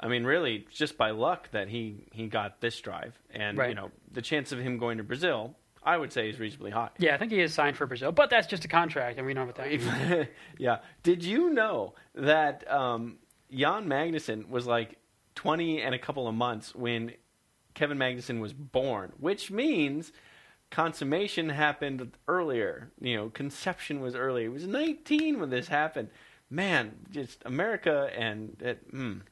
[0.00, 3.68] I mean, really, just by luck that he he got this drive, and Right.
[3.68, 5.54] you know, the chance of him going to Brazil,
[5.88, 6.90] I would say, is reasonably high.
[6.98, 9.32] yeah, I think he is signed for Brazil, but that's just a contract, and we
[9.32, 10.28] know what that means.
[10.58, 10.80] yeah.
[11.02, 13.16] Did you know that um,
[13.50, 14.98] Jan Magnussen was like
[15.36, 17.14] 20 and a couple of months when
[17.72, 20.12] Kevin Magnussen was born, which means
[20.70, 22.90] consummation happened earlier.
[23.00, 24.44] You know, conception was early.
[24.44, 26.10] It was 19 when this happened.
[26.50, 29.22] Man, just America and it, mm.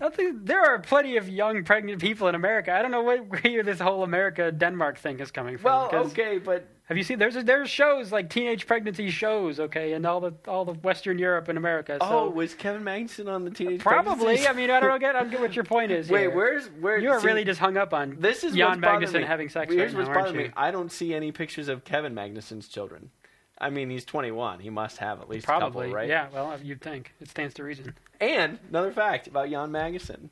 [0.00, 2.72] I think there are plenty of young pregnant people in America.
[2.72, 5.90] I don't know where, this whole America Denmark thing is coming from.
[5.92, 7.18] well, okay, but Have you seen?
[7.18, 11.48] There's there's shows like teenage pregnancy shows, okay, and all the all the Western Europe
[11.48, 11.98] and America.
[12.00, 14.18] So oh, was Kevin Magnussen on the teenage pregnancy?
[14.18, 14.48] probably.
[14.48, 15.14] I mean, I don't get.
[15.14, 16.08] I don't get what your point is.
[16.10, 16.30] Wait, here.
[16.30, 16.98] where's where?
[16.98, 19.26] You are see, really just hung up on This is Jan what's bothering Magnussen me.
[19.26, 20.52] having sex Here's right what's now, bothering me.
[20.56, 23.10] I don't see any pictures of Kevin Magnussen's children.
[23.58, 24.58] I mean, he's 21.
[24.58, 26.08] He must have at least Probably, couple, right?
[26.08, 26.26] yeah.
[26.34, 27.94] Well, you'd think it stands to reason.
[28.22, 30.30] And another fact about Jan Magnussen: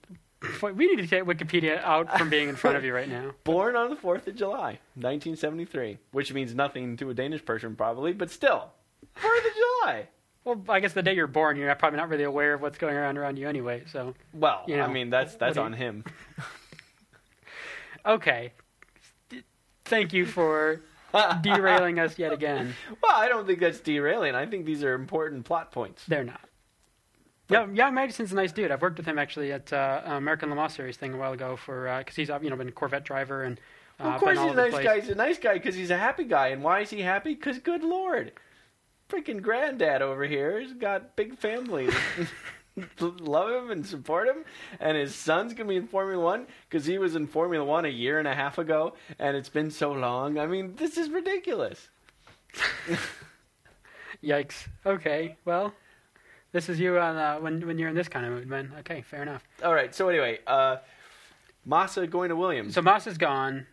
[0.63, 3.33] Wait, We need to take Wikipedia out from being in front of you right now.
[3.45, 8.13] born on the 4th of July, 1973, which means nothing to a Danish person probably,
[8.13, 8.71] but still,
[9.17, 10.09] 4th of July.
[10.45, 12.97] Well, I guess the day you're born, you're probably not really aware of what's going
[12.97, 13.83] on around you anyway.
[13.91, 16.05] So, Well, You know, I mean, that's that's on him.
[18.07, 18.53] okay.
[19.85, 20.81] Thank you for
[21.43, 22.75] derailing us yet again.
[23.03, 24.37] Well, I don't think that's derailing.
[24.37, 26.05] I think these are important plot points.
[26.07, 26.50] They're not.
[27.51, 28.71] Yeah, Jan Magnussen's a nice dude.
[28.71, 31.57] I've worked with him actually at uh, American Le Mans Series thing a while ago
[31.57, 33.59] for because he's uh, you know been a Corvette driver and
[33.99, 34.85] uh, Well, of course, he's a nice place.
[34.85, 35.01] guy.
[35.01, 36.49] He's a nice guy because he's a happy guy.
[36.49, 37.35] And why is he happy?
[37.35, 38.33] Because, good lord,
[39.09, 41.89] freaking granddad over here has got big family.
[43.01, 44.45] Love him and support him,
[44.79, 47.89] and his son's gonna be in Formula One because he was in Formula One a
[47.89, 50.39] year and a half ago, and it's been so long.
[50.39, 51.89] I mean, this is ridiculous.
[54.25, 54.69] Yikes.
[54.87, 55.75] Okay, well,
[56.53, 58.73] this is you on uh, when when you're in this kind of mood, man.
[58.81, 59.43] Okay, fair enough.
[59.65, 60.77] All right, so anyway, uh,
[61.65, 62.75] Massa going to Williams.
[62.75, 63.67] So Massa's gone.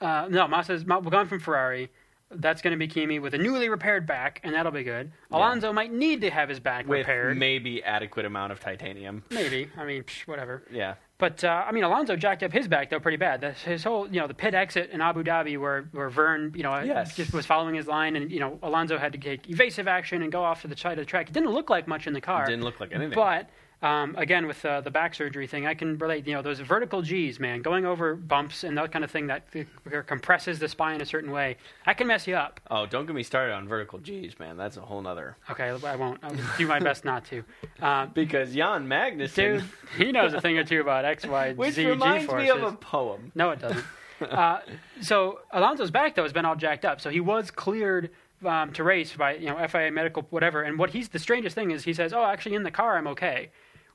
[0.00, 1.90] Uh, no, Massa's Ma- gone from Ferrari.
[2.32, 5.10] That's going to be Kimi with a newly repaired back, and that'll be good.
[5.30, 5.36] Yeah.
[5.38, 7.36] Alonso might need to have his back with repaired.
[7.36, 9.24] maybe adequate amount of titanium.
[9.30, 9.68] Maybe.
[9.76, 10.62] I mean, psh, whatever.
[10.70, 10.94] Yeah.
[11.20, 13.40] But uh, I mean, Alonso jacked up his back though pretty bad.
[13.42, 16.62] That's his whole, you know, the pit exit in Abu Dhabi, where where Vergne, you
[16.62, 17.14] know, Yes.
[17.14, 20.32] just was following his line, and you know, Alonso had to take evasive action and
[20.32, 21.28] go off to the side of the track.
[21.28, 23.14] It didn't look like much in the car, It Didn't look like anything.
[23.14, 23.48] but
[23.82, 26.26] um, again, with uh, the back surgery thing, I can relate.
[26.26, 29.44] You know, those vertical G's, man, going over bumps and that kind of thing that
[29.56, 32.60] uh, compresses the spine a certain way, that can mess you up.
[32.70, 34.56] oh, don't get me started on vertical G's, man.
[34.58, 35.36] That's a whole nother.
[35.50, 36.18] Okay, I won't.
[36.22, 37.42] I'll do my best not to.
[37.80, 39.34] Um, Because Jan Magnussen.
[39.34, 39.64] dude,
[39.96, 42.44] he knows a thing or two about X, Y, Which Z, reminds G-forces.
[42.44, 43.32] me of a poem.
[43.34, 43.84] No, it doesn't.
[44.30, 44.60] uh,
[45.00, 47.00] so Alonso's back though has been all jacked up.
[47.00, 48.10] So he was cleared
[48.44, 50.62] um, to race by you know FIA medical whatever.
[50.62, 53.06] And what he's the strangest thing is he says, "Oh, actually in the car I'm
[53.08, 53.50] okay,"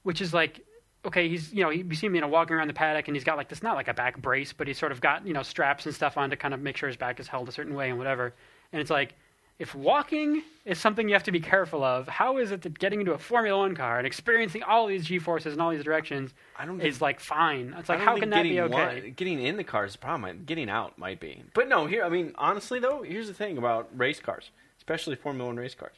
[0.05, 0.61] which is like.
[1.05, 3.23] Okay, he's you know you see him you know walking around the paddock and he's
[3.23, 5.43] got like this not like a back brace but he's sort of got you know
[5.43, 7.75] straps and stuff on to kind of make sure his back is held a certain
[7.75, 8.33] way and whatever
[8.73, 9.13] and it's like
[9.59, 13.01] if walking is something you have to be careful of how is it that getting
[13.01, 16.33] into a Formula One car and experiencing all these G forces in all these directions
[16.57, 19.57] I don't is like fine it's like how can that be okay one- getting in
[19.57, 20.41] the car is the problem.
[20.47, 21.43] Getting out might be.
[21.53, 25.45] But no, here, I mean, honestly, though, here's the thing about race cars, especially Formula
[25.45, 25.95] One race cars.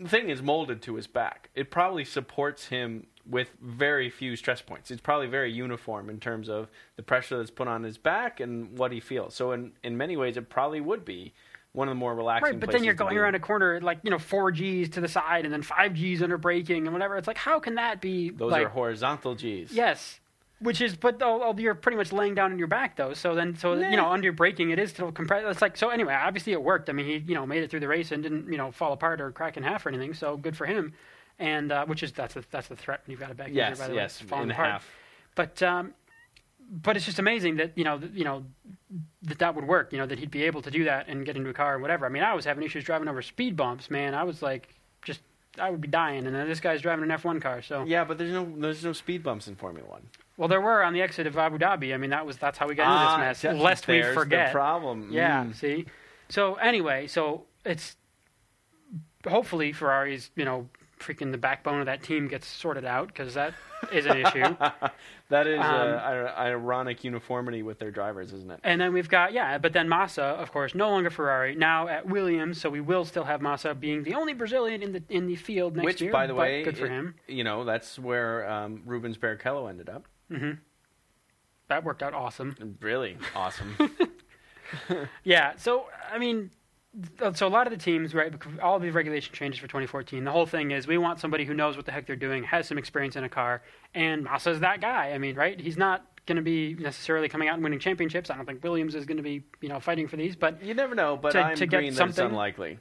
[0.00, 1.50] The thing is molded to his back.
[1.54, 4.90] It probably supports him with very few stress points.
[4.90, 8.76] It's probably very uniform in terms of the pressure that's put on his back and
[8.78, 9.34] what he feels.
[9.34, 11.34] So, in, in many ways, it probably would be
[11.72, 14.10] one of the more relaxing Right, but then you're going around a corner like you
[14.10, 17.16] know four G's to the side and then five G's under braking and whatever.
[17.16, 18.30] It's like how can that be?
[18.30, 19.72] Those like, are horizontal G's.
[19.72, 20.18] yes,
[20.60, 23.14] which is but oh, oh, you're pretty much laying down on your back though.
[23.14, 23.88] So then so Nah.
[23.90, 25.46] you know under braking it is still compressed.
[25.46, 26.14] It's like so anyway.
[26.14, 26.88] Obviously it worked.
[26.88, 28.92] I mean he you know made it through the race and didn't you know fall
[28.92, 30.14] apart or crack in half or anything.
[30.14, 30.92] So good for him.
[31.38, 33.58] And uh, which is that's the that's the threat when you've got a back injury
[33.62, 34.68] Yes, by the yes, way, falling in apart.
[34.70, 34.88] half.
[35.34, 35.94] But um,
[36.70, 38.44] but it's just amazing that you know that, you know
[39.22, 39.92] that that would work.
[39.92, 41.82] You know that he'd be able to do that and get into a car and
[41.82, 42.04] whatever.
[42.04, 44.14] I mean, I was having issues driving over speed bumps, man.
[44.14, 44.74] I was like,
[45.58, 47.60] I would be dying, and then this guy's driving an F1 car.
[47.62, 50.02] So Yeah, but there's no there's no speed bumps in Formula One.
[50.36, 51.92] well, there were on the exit of Abu Dhabi.
[51.92, 53.42] I mean, that was that's how we got into this mess.
[53.54, 54.48] just- Lest we Ah, forget.
[54.48, 55.08] the problem.
[55.10, 55.54] Yeah, Mm.
[55.54, 55.86] see.
[56.28, 57.96] So anyway, so it's
[59.28, 63.54] hopefully Ferrari's you know freaking the backbone of that team gets sorted out because that
[63.92, 64.56] is an issue.
[65.30, 68.60] That is Um, uh, ir- ironic uniformity with their drivers, isn't it?
[68.64, 72.04] And then we've got yeah, but then Massa, of course, no longer Ferrari, now at
[72.06, 72.60] Williams.
[72.60, 75.76] So we will still have Massa being the only Brazilian in the in the field
[75.76, 76.10] next Which, year.
[76.10, 77.14] Which, by the way, good for it- him.
[77.28, 80.06] You know, that's where um, Rubens Barrichello ended up.
[80.28, 80.52] hmm
[81.68, 82.76] That worked out awesome.
[82.80, 83.76] Really awesome.
[85.24, 85.54] Yeah.
[85.56, 86.50] So I mean,
[87.34, 88.32] so a lot of the teams, right?
[88.60, 90.24] All the regulation changes for 2014.
[90.24, 92.66] The whole thing is we want somebody who knows what the heck they're doing, has
[92.66, 93.62] some experience in a car,
[93.94, 95.12] and Massa's that guy.
[95.12, 95.58] I mean, right?
[95.60, 98.28] He's not going to be necessarily coming out and winning championships.
[98.30, 100.36] I don't think Williams is going to be, you know, fighting for these.
[100.36, 102.78] But you never know, but To- I'm to get agreeing that it's something- unlikely.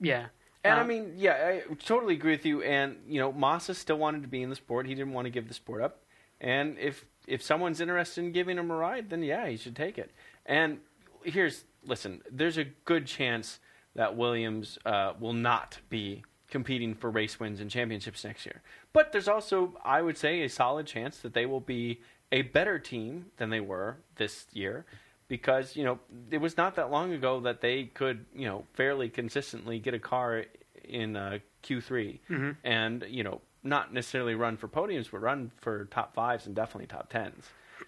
[0.00, 0.26] yeah.
[0.62, 2.62] And Uh, I mean, yeah, I totally agree with you.
[2.62, 4.86] And you know, Massa still wanted to be in the sport.
[4.86, 6.02] He didn't want to give the sport up.
[6.40, 9.96] And if if someone's interested in giving him a ride, then yeah, he should take
[9.98, 10.10] it.
[10.46, 10.80] And
[11.24, 13.58] here's listen, there's a good chance
[13.94, 18.60] that Williams uh, will not be competing for race wins and championships next year.
[18.92, 22.00] But there's also, I would say, a solid chance that they will be
[22.32, 24.84] a better team than they were this year
[25.28, 25.98] because you know
[26.30, 29.98] it was not that long ago that they could you know fairly consistently get a
[29.98, 30.44] car
[30.84, 32.56] in uh, Q3 Mhm.
[32.64, 36.86] and you know not necessarily run for podiums but run for top fives and definitely
[36.86, 37.44] top tens.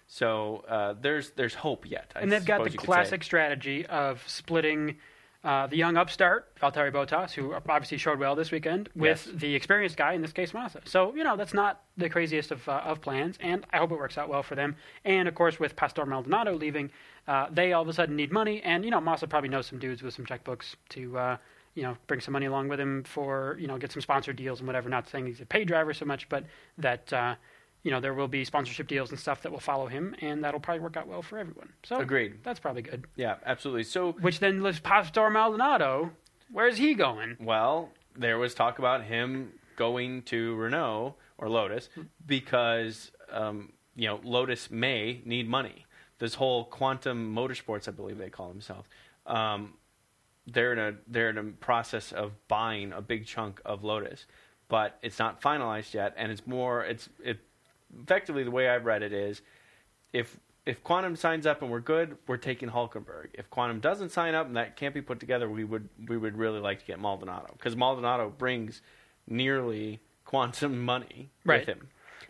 [0.07, 2.11] So uh, there's there's hope yet.
[2.15, 2.85] I and they've got the you could say.
[2.85, 4.95] classic strategy of splitting
[5.43, 9.41] uh, the young upstart Valtteri Bottas, who obviously showed well this weekend, with Yes.
[9.41, 10.79] the experienced guy in this case Massa.
[10.85, 13.97] So you know that's not the craziest of uh, of plans, and I hope it
[13.97, 14.75] works out well for them.
[15.03, 16.91] And of course, with Pastor Maldonado leaving,
[17.27, 19.79] uh, they all of a sudden need money, and you know Massa probably knows some
[19.79, 21.17] dudes with some checkbooks to.
[21.17, 21.37] Uh,
[21.75, 24.59] you know, bring some money along with him for you know get some sponsor deals
[24.59, 24.89] and whatever.
[24.89, 26.43] Not saying he's a paid driver so much, but
[26.77, 27.33] that uh,
[27.83, 30.59] you know there will be sponsorship deals and stuff that will follow him, and that'll
[30.59, 31.69] probably work out well for everyone.
[31.83, 32.43] So Agreed.
[32.43, 33.05] that's probably good.
[33.15, 33.83] Yeah, absolutely.
[33.83, 36.11] So Which then leaves Pastor Maldonado.
[36.51, 37.37] Where's he going?
[37.39, 41.89] Well, there was talk about him going to Renault or Lotus
[42.25, 45.85] because um, you know Lotus may need money.
[46.19, 48.87] This whole quantum motorsports, I believe they call themselves,
[49.25, 49.73] um,
[50.47, 54.25] they're in a they're in a process of buying a big chunk of Lotus,
[54.69, 57.39] but it's not finalized yet, and it's more it's it
[58.01, 59.41] effectively the way I've read it is
[60.11, 63.27] if if Quantum signs up and we're good, we're taking Hulkenberg.
[63.33, 66.37] If Quantum doesn't sign up and that can't be put together, we would we would
[66.37, 68.81] really like to get Maldonado because Maldonado brings
[69.27, 71.59] nearly quantum money Right.
[71.59, 71.87] with him.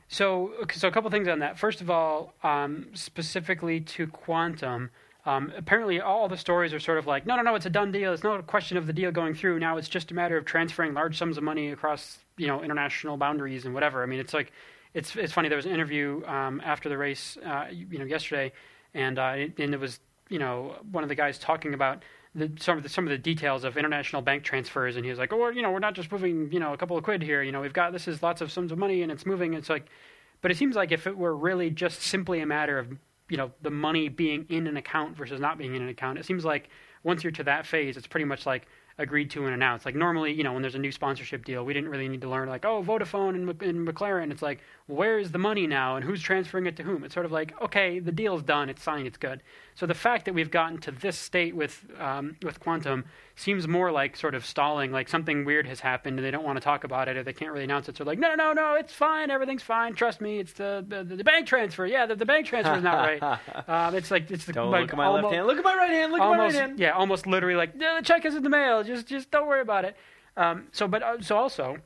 [0.08, 1.58] So, so a couple things on that.
[1.58, 4.92] First of all, um, specifically to Quantum,
[5.26, 7.92] um, apparently all the stories are sort of like, no, no, no, it's a done
[7.92, 8.14] deal.
[8.14, 9.60] It's not a question of the deal going through.
[9.60, 13.18] Now it's just a matter of transferring large sums of money across, you know, international
[13.18, 14.04] boundaries and whatever.
[14.04, 14.52] I mean, it's like,
[14.94, 15.50] it's it's funny.
[15.50, 18.52] There was an interview um, after the race, uh, you know, yesterday,
[18.94, 22.04] and uh, and it was, you know, one of the guys talking about.
[22.36, 25.20] The, some of the some of the details of international bank transfers, and he was
[25.20, 27.22] like, "Oh, well, you know, we're not just moving, you know, a couple of quid
[27.22, 27.44] here.
[27.44, 29.54] You know, we've got this is lots of sums of money, and it's moving.
[29.54, 29.88] It's like,
[30.42, 32.88] but it seems like if it were really just simply a matter of,
[33.30, 36.26] you know, the money being in an account versus not being in an account, it
[36.26, 36.70] seems like
[37.04, 38.66] once you're to that phase, it's pretty much like
[38.98, 39.86] agreed to and announced.
[39.86, 42.30] Like normally, you know, when there's a new sponsorship deal, we didn't really need to
[42.30, 44.32] learn like, oh, Vodafone and, and McLaren.
[44.32, 47.04] It's like, where's the money now and who's transferring it to whom?
[47.04, 49.42] It's sort of like, okay, the deal's done, it's signed, it's good.
[49.76, 53.92] So the fact that we've gotten to this state with um, with Quantum seems more
[53.92, 56.84] like sort of stalling, like something weird has happened and they don't want to talk
[56.84, 57.98] about it or they can't really announce it.
[57.98, 59.94] So they're like, no, no, no, no, it's fine, everything's fine.
[59.96, 61.86] Trust me, it's the the, the bank transfer.
[61.86, 63.24] Yeah, the, the bank transfer is not right.
[63.68, 65.48] um, it's like it's the, Don't like look at my almo- left hand.
[65.48, 66.12] Look at my right hand.
[66.12, 66.80] Look at my right hand.
[66.80, 68.84] yeah, almost literally like the check is in the mail.
[68.84, 69.96] Just, just don't worry about it.
[70.36, 71.78] Um, so, but uh, so also,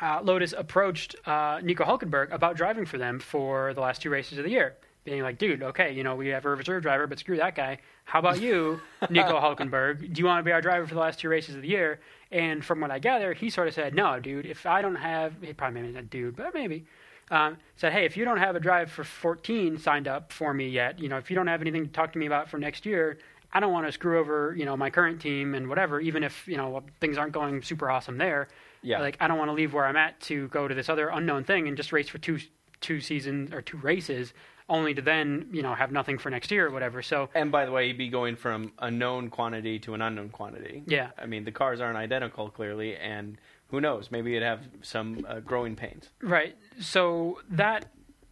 [0.00, 4.38] uh, Lotus approached uh, Nico Hulkenberg about driving for them for the last two races
[4.38, 7.18] of the year, being like, "Dude, okay, you know we have a reserve driver, but
[7.18, 7.78] screw that guy.
[8.04, 8.80] How about you,
[9.10, 10.12] Nico Hulkenberg?
[10.12, 12.00] Do you want to be our driver for the last two races of the year?"
[12.30, 14.46] And from what I gather, he sort of said, "No, dude.
[14.46, 16.86] If I don't have, he probably maybe not dude, but maybe."
[17.30, 20.66] Um, said, hey, if you don't have a drive for 14 signed up for me
[20.66, 22.86] yet, you know, if you don't have anything to talk to me about for next
[22.86, 23.18] year,
[23.52, 26.46] I don't want to screw over, you know, my current team and whatever, even if,
[26.48, 28.48] you know, things aren't going super awesome there.
[28.82, 29.00] Yeah.
[29.00, 31.44] Like, I don't want to leave where I'm at to go to this other unknown
[31.44, 32.38] thing and just race for two,
[32.80, 34.32] two seasons or two races
[34.68, 37.00] only to then, you know, have nothing for next year or whatever.
[37.02, 40.28] So, And by the way, he'd be going from a known quantity to an unknown
[40.28, 40.82] quantity.
[40.86, 41.10] Yeah.
[41.18, 43.38] I mean, the cars aren't identical, clearly, and
[43.68, 44.10] who knows?
[44.10, 46.10] Maybe it'd have some uh, growing pains.
[46.20, 46.56] Right.
[46.80, 47.86] So that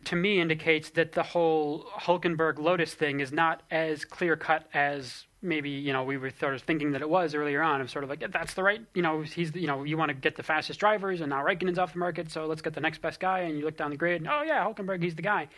[0.06, 5.25] to me indicates that the whole Hulkenberg Lotus thing is not as clear cut as
[5.46, 7.80] maybe you know we were sort of thinking that it was earlier on.
[7.80, 10.10] Of sort of like yeah, that's the right you know he's you know you want
[10.10, 12.80] to get the fastest drivers and now Raikkonen's off the market, so let's get the
[12.80, 13.40] next best guy.
[13.40, 15.48] And you look down the grid, and, oh yeah, Hulkenberg, he's the guy.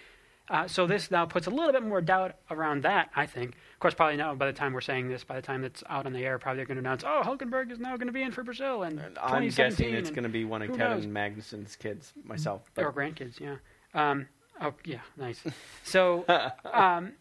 [0.50, 3.10] Uh, so this now puts a little bit more doubt around that.
[3.14, 3.50] I think.
[3.50, 6.06] Of course, probably now by the time we're saying this, by the time it's out
[6.06, 8.22] on the air, probably they're going to announce, oh, Hulkenberg is now going to be
[8.22, 9.70] in for Brazil and, And I'm 2017.
[9.70, 12.62] guessing it's going to be one of Kevin Magnussen's kids, myself.
[12.74, 13.56] But or grandkids, yeah.
[13.94, 14.26] Um,
[14.60, 15.42] oh, yeah, nice.
[15.84, 16.24] So,
[16.72, 17.12] um,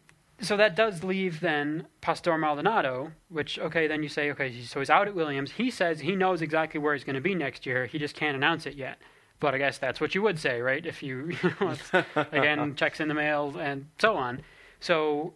[0.41, 4.89] so that does leave then Pastor Maldonado, which okay, then you say okay, so he's
[4.89, 5.53] out at Williams.
[5.53, 7.85] He says he knows exactly where he's going to be next year.
[7.87, 8.99] He just can't announce it yet.
[9.39, 10.83] But I guess that's what you would say, right?
[10.85, 11.75] If you, you know,
[12.31, 14.41] again, checks in the mail and so on.
[14.79, 15.33] So,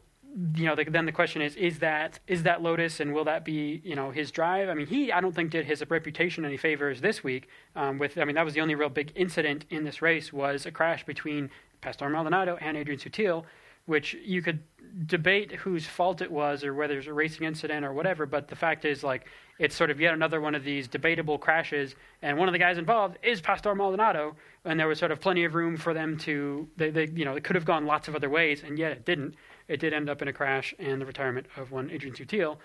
[0.56, 3.44] you know, the, then the question is: Is that is that Lotus, and will that
[3.44, 4.70] be you know his drive?
[4.70, 7.48] I mean, he I don't think did his reputation any favors this week.
[7.76, 10.66] Um, with I mean, that was the only real big incident in this race was
[10.66, 11.50] a crash between
[11.82, 13.44] Pastor Maldonado and Adrian Sutil,
[13.86, 14.64] which you could
[15.06, 18.26] debate whose fault it was or whether it's a racing incident or whatever.
[18.26, 19.28] But the fact is, like,
[19.60, 22.78] it's sort of yet another one of these debatable crashes, and one of the guys
[22.78, 26.68] involved is Pastor Maldonado, and there was sort of plenty of room for them to,
[26.78, 29.06] they, they you know, it could have gone lots of other ways, and yet it
[29.06, 29.36] didn't.
[29.68, 32.58] It did end up in a crash and the retirement of one Adrian Sutil.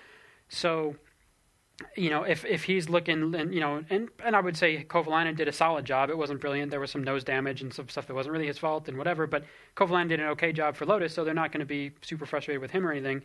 [0.48, 0.96] So,
[1.94, 5.36] you know, if if he's looking, and you know, and and I would say Kovalainen
[5.36, 6.08] did a solid job.
[6.08, 6.70] It wasn't brilliant.
[6.70, 9.26] There was some nose damage and some stuff that wasn't really his fault and whatever.
[9.26, 9.44] But
[9.76, 12.62] Kovalainen did an okay job for Lotus, so they're not going to be super frustrated
[12.62, 13.22] with him or anything.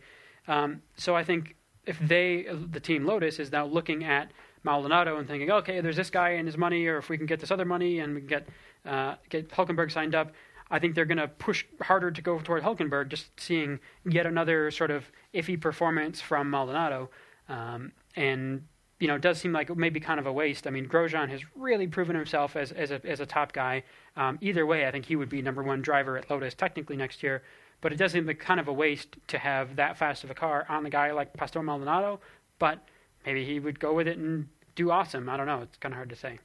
[0.48, 4.30] Um, so I think if they, the team Lotus, is now looking at
[4.64, 7.40] Maldonado and thinking, okay, there's this guy and his money, or if we can get
[7.40, 8.48] this other money and we can get
[8.84, 10.32] uh, get Hulkenberg signed up,
[10.70, 14.70] I think they're going to push harder to go toward Hulkenberg, just seeing yet another
[14.70, 17.10] sort of iffy performance from Maldonado.
[17.52, 18.64] Um, and
[18.98, 20.66] you know, it does seem like it may be kind of a waste.
[20.66, 23.82] I mean, Grosjean has really proven himself as as a as a top guy.
[24.16, 27.22] Um, either way, I think he would be number one driver at Lotus technically next
[27.22, 27.42] year.
[27.80, 30.34] But it does seem like kind of a waste to have that fast of a
[30.34, 32.20] car on the guy like Pastor Maldonado.
[32.60, 32.78] But
[33.26, 35.28] maybe he would go with it and do awesome.
[35.28, 35.62] I don't know.
[35.62, 36.38] It's kind of hard to say.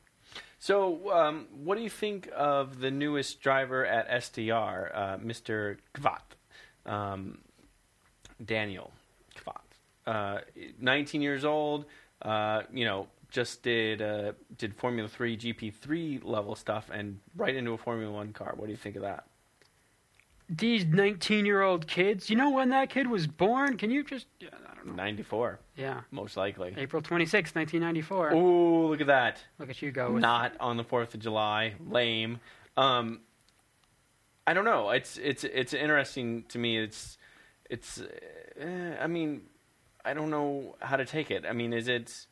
[0.57, 5.77] So, um, what do you think of the newest driver at STR, uh, Mr.
[5.93, 6.91] Kvyat?
[6.91, 7.37] Um,
[8.43, 8.91] Daniel.
[10.07, 10.39] Uh,
[10.79, 11.85] 19 years old,
[12.21, 17.73] uh, you know, just did uh, did Formula 3 GP3 level stuff and right into
[17.73, 18.53] a Formula 1 car.
[18.55, 19.25] What do you think of that?
[20.49, 23.75] These 19 year old kids, you know when that kid was born?
[23.77, 24.27] Can you just.
[24.41, 24.93] I don't know.
[24.93, 26.01] 94, Yeah.
[26.11, 26.73] most likely.
[26.77, 28.31] April 26, 1994.
[28.33, 29.43] Ooh, look at that.
[29.59, 30.17] Look at you go.
[30.17, 31.73] Not on the 4th of July.
[31.85, 32.39] Lame.
[32.77, 33.19] Um,
[34.45, 34.91] I don't know.
[34.91, 36.77] It's it's it's interesting to me.
[36.77, 37.17] It's
[37.69, 37.99] it's.
[37.99, 39.41] Uh, I mean,
[40.07, 41.43] I don't know how to take it.
[41.47, 42.27] I mean, is it?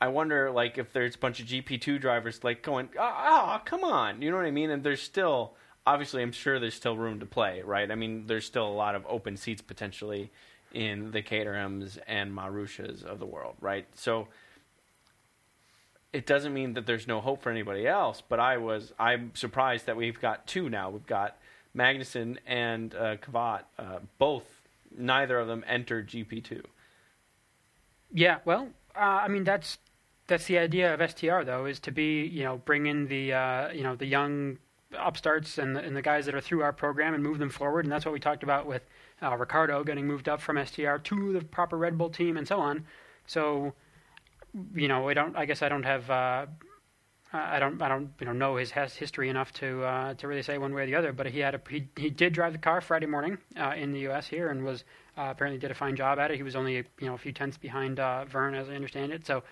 [0.00, 3.62] I wonder, like, if there's a bunch of GP two drivers like going, ah, oh,
[3.64, 4.70] come on, you know what I mean?
[4.70, 5.54] And there's still,
[5.86, 7.90] obviously, I'm sure there's still room to play, right?
[7.90, 10.30] I mean, there's still a lot of open seats potentially
[10.72, 13.86] in the Caterhams and Marussias of the world, right?
[13.94, 14.28] So
[16.12, 18.22] it doesn't mean that there's no hope for anybody else.
[18.26, 20.90] But I was, I'm surprised that we've got two now.
[20.90, 21.38] We've got
[21.76, 24.57] Magnussen and uh, uh, both.
[24.96, 26.62] Neither of them entered GP two.
[28.12, 29.78] Yeah, well, uh, I mean that's
[30.26, 33.72] that's the idea of STR though, is to be you know bring in the uh,
[33.72, 34.58] you know the young
[34.96, 37.84] upstarts and the, and the guys that are through our program and move them forward,
[37.84, 38.82] and that's what we talked about with
[39.22, 42.60] uh, Ricciardo getting moved up from STR to the proper Red Bull team and so
[42.60, 42.84] on.
[43.26, 43.74] So,
[44.74, 45.36] you know, I don't.
[45.36, 46.10] I guess I don't have.
[47.32, 47.80] I don't.
[47.82, 48.10] I don't.
[48.20, 50.94] You know, know his history enough to uh, to really say one way or the
[50.94, 51.12] other.
[51.12, 51.60] But he had a.
[51.68, 54.26] He, he did drive the car Friday morning uh, in the U.S.
[54.26, 54.84] here and was
[55.16, 56.38] uh, apparently did a fine job at it.
[56.38, 59.26] He was only you know a few tenths behind uh, Vergne, as I understand it.
[59.26, 59.42] So,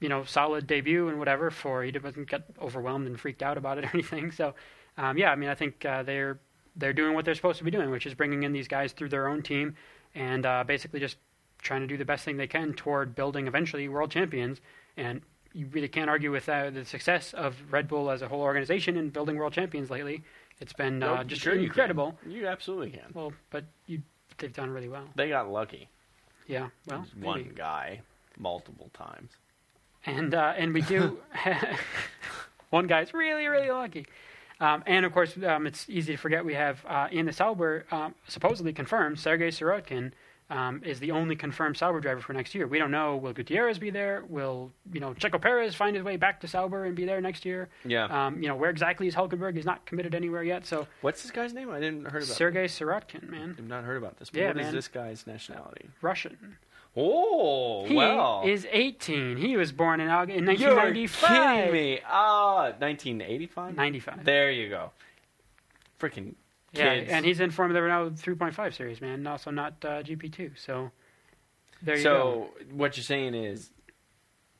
[0.00, 1.50] you know, solid debut and whatever.
[1.50, 4.32] For he wasn't get overwhelmed and freaked out about it or anything.
[4.32, 4.54] So,
[4.96, 6.40] um, yeah, I mean, I think uh, they're
[6.76, 9.10] they're doing what they're supposed to be doing, which is bringing in these guys through
[9.10, 9.74] their own team
[10.14, 11.18] and uh, basically just
[11.60, 14.60] trying to do the best thing they can toward building eventually world champions.
[14.96, 15.20] And
[15.52, 18.96] you really can't argue with uh, the success of Red Bull as a whole organization
[18.96, 20.22] in building world champions lately.
[20.60, 22.16] It's been uh, Nope, just sure incredible.
[22.22, 22.30] can.
[22.32, 23.10] You, absolutely can.
[23.14, 24.02] Well, but you,
[24.38, 25.04] they've done really well.
[25.14, 25.88] They got lucky.
[26.46, 28.00] Yeah, well, one guy,
[28.38, 29.32] multiple times.
[30.06, 31.18] and uh, and we do.
[32.70, 34.06] one guy's really really lucky,
[34.60, 37.84] um, and of course um, it's easy to forget we have uh, in the Sauber
[37.90, 40.12] um, supposedly confirmed Sergei Sirotkin.
[40.50, 42.66] Um, is the only confirmed Sauber driver for next year.
[42.66, 43.16] We don't know.
[43.18, 44.24] Will Gutierrez be there?
[44.30, 47.44] Will you know Checo Perez find his way back to Sauber and be there next
[47.44, 47.68] year?
[47.84, 48.04] Yeah.
[48.04, 49.56] Um, you know where exactly is Hulkenberg?
[49.56, 50.64] He's not committed anywhere yet.
[50.64, 51.70] So What's this guy's name?
[51.70, 52.34] I didn't heard about.
[52.36, 54.30] Sergei Sirotkin, man, I've not heard about this.
[54.30, 54.74] But Yeah, what is man.
[54.74, 55.90] this guy's nationality?
[56.00, 56.56] Russian.
[56.96, 58.42] Oh, He well.
[58.46, 59.36] is 18.
[59.36, 62.00] He was born in August in You're kidding me.
[62.08, 63.76] Ah, 1985?
[63.76, 64.24] 95.
[64.24, 64.92] There you go.
[66.00, 66.34] freaking
[66.72, 67.10] Yeah, kids.
[67.10, 69.14] and he's in Formula Renault 3.5 series, man.
[69.14, 70.58] and Also not uh, GP2.
[70.58, 70.90] So
[71.82, 73.70] there you so what you're saying is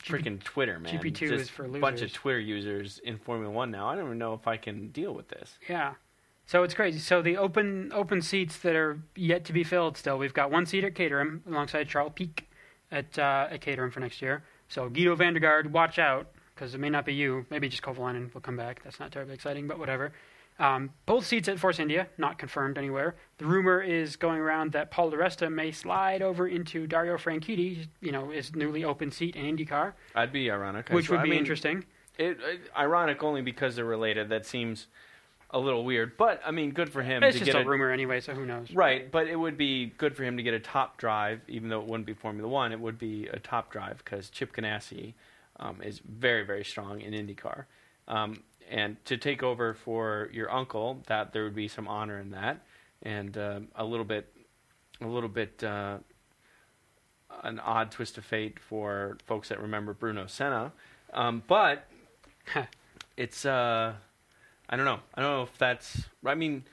[0.03, 0.99] GP freaking Twitter, man.
[0.99, 2.13] GP2 Just is for a bunch of.
[2.13, 3.89] Twitter users in Formula One now.
[3.89, 5.59] I don't even know if I can deal with this.
[5.69, 5.95] Yeah.
[6.47, 6.99] So it's crazy.
[6.99, 10.65] So the open open seats that are yet to be filled still, we've got one
[10.65, 12.49] seat at Caterham alongside Charles Pic
[12.91, 14.43] at uh, at Caterham for next year.
[14.69, 17.45] So Giedo van der Garde, watch out because it may not be you.
[17.51, 18.83] Maybe just Kovalainen will come back.
[18.83, 20.13] That's not terribly exciting, but whatever.
[20.59, 23.15] Um, both seats at Force India, not confirmed anywhere.
[23.39, 27.87] The rumor is going around that Paul Di Resta may slide over into Dario Franchitti,
[28.01, 30.89] you know, his newly open seat in IndyCar, I'd be ironic.
[30.89, 31.85] which would I be mean, interesting.
[32.19, 34.31] It, it, ironic only because they're related.
[34.31, 34.89] That seems
[35.51, 37.91] a little weird, but I mean, good for him It's to just get a rumor
[37.91, 38.73] anyway, so who knows?
[38.73, 41.81] Right, but it would be good for him to get a top drive, even though
[41.81, 42.73] it wouldn't be Formula One.
[42.73, 45.15] It would be a top drive because Chip Ganassi
[45.61, 47.65] um, is very, very strong in IndyCar.
[48.09, 52.31] Um, and to take over for your uncle, that there would be some honor in
[52.31, 52.63] that,
[53.03, 54.33] and um a little bit,
[55.01, 55.99] a little bit, uh,
[57.43, 60.73] an odd twist of fate for folks that remember Bruno Senna.
[61.13, 61.87] Um, but
[63.17, 63.95] it's, uh,
[64.69, 65.01] I don't know.
[65.15, 66.05] I don't know if that's.
[66.25, 66.65] I mean,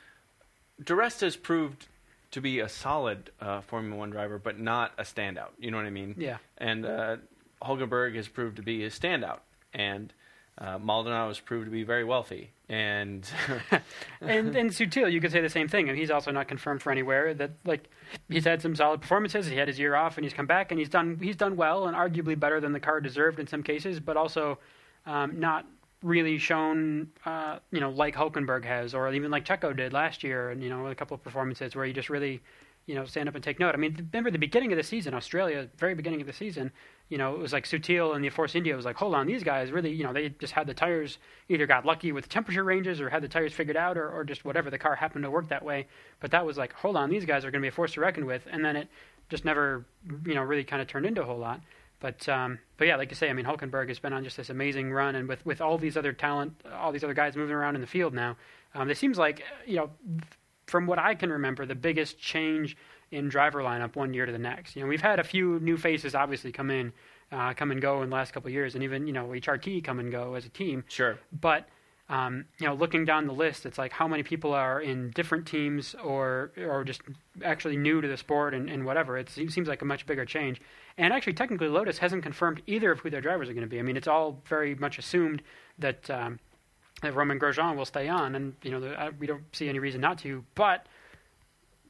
[0.84, 1.88] Di Resta's proved
[2.32, 5.52] to be a solid uh, Formula One driver, but not a standout.
[5.58, 6.16] You know what I mean?
[6.18, 6.38] Yeah.
[6.58, 7.18] And uh,
[7.62, 9.40] Hulkenberg has proved to be a standout,
[9.74, 10.12] and
[10.58, 12.52] uh, Maldonado has proved to be very wealthy.
[12.70, 13.30] And
[14.22, 15.90] and and Sutil, you could say the same thing.
[15.90, 17.34] And he's also not confirmed for anywhere.
[17.34, 17.90] That like
[18.30, 19.48] he's had some solid performances.
[19.48, 21.88] He had his year off, and he's come back, and he's done he's done well,
[21.88, 24.58] and arguably better than the car deserved in some cases, but also
[25.06, 25.66] um, not
[26.02, 30.52] really shown, uh, you know, like Hulkenberg has, or even like Checo did last year,
[30.52, 32.42] and you know, a couple of performances where you just really,
[32.86, 33.74] you know, stand up and take note.
[33.74, 36.72] I mean, remember the beginning of the season, Australia, very beginning of the season,
[37.10, 39.44] you know, it was like Sutil and the Force India was like, hold on, these
[39.44, 43.00] guys really, you know, they just had the tires either got lucky with temperature ranges
[43.00, 44.72] or had the tires figured out or, or just whatever.
[44.72, 45.88] The car happened to work that way.
[46.20, 48.02] But that was like, hold on, these guys are going to be a force to
[48.02, 48.48] reckon with.
[48.52, 48.90] And then it
[49.30, 49.86] just never,
[50.26, 51.62] you know, really kind of turned into a whole lot.
[52.00, 54.50] But um, but yeah, like you say, I mean, Hulkenberg has been on just this
[54.50, 57.76] amazing run, and with, with all these other talent, all these other guys moving around
[57.76, 58.36] in the field now,
[58.74, 59.90] um, it seems like you know,
[60.68, 62.76] from what I can remember, the biggest change
[63.12, 64.76] in driver lineup one year to the next.
[64.76, 66.94] You know, we've had a few new faces obviously come in,
[67.32, 69.84] uh, come and go in the last couple of years, and even you know HRT
[69.84, 70.84] come and go as a team.
[70.88, 71.68] sure, But
[72.08, 75.48] um, you know, looking down the list, it's like how many people are in different
[75.48, 77.02] teams or or just
[77.44, 79.18] actually new to the sport and, and whatever.
[79.18, 80.62] It seems like a much bigger change.
[80.98, 83.80] And actually, technically, Lotus hasn't confirmed either of who their drivers are going to be.
[83.80, 85.42] I mean, it's all very much assumed
[85.80, 86.40] that um,
[87.02, 89.80] that Romain Grosjean will stay on, and you know, the, uh, we don't see any
[89.80, 90.44] reason not to.
[90.54, 90.86] But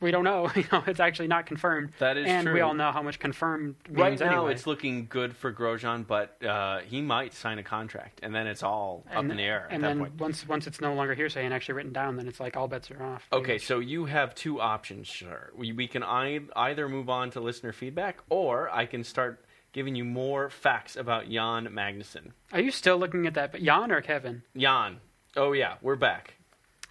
[0.02, 0.50] we don't know.
[0.56, 1.92] You know, it's actually not confirmed.
[2.00, 4.54] That is and we all know how much confirmed means right now anyway.
[4.54, 8.64] it's looking good for Grosjean, but uh, he might sign a contract, and then it's
[8.64, 10.20] all up and, in the air And at then that point.
[10.22, 12.90] once once it's no longer hearsay and actually written down, then it's like all bets
[12.92, 13.28] are off.
[13.34, 15.52] Okay, so you have two options, sir.
[15.56, 19.44] We, we can ei- either move on to listener feedback, or I can start
[19.74, 22.32] giving you more facts about Jan Magnussen.
[22.54, 23.52] Are you still looking at that?
[23.52, 24.44] But Jan or Kevin?
[24.56, 24.98] Jan.
[25.36, 26.36] Oh, yeah, we're back.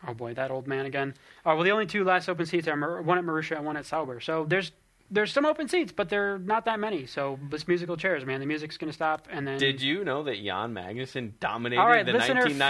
[0.06, 1.14] Oh boy, that old man again.
[1.46, 3.76] Oh well, the only two last open seats are Mar- one at Marussia and one
[3.76, 4.20] at Sauber.
[4.20, 4.72] So there's
[5.10, 7.04] there's some open seats, but they're not that many.
[7.06, 8.40] So this musical chairs, man.
[8.40, 12.12] The music's gonna stop, and then Did you know that Jan Magnussen dominated right, the
[12.12, 12.68] 1994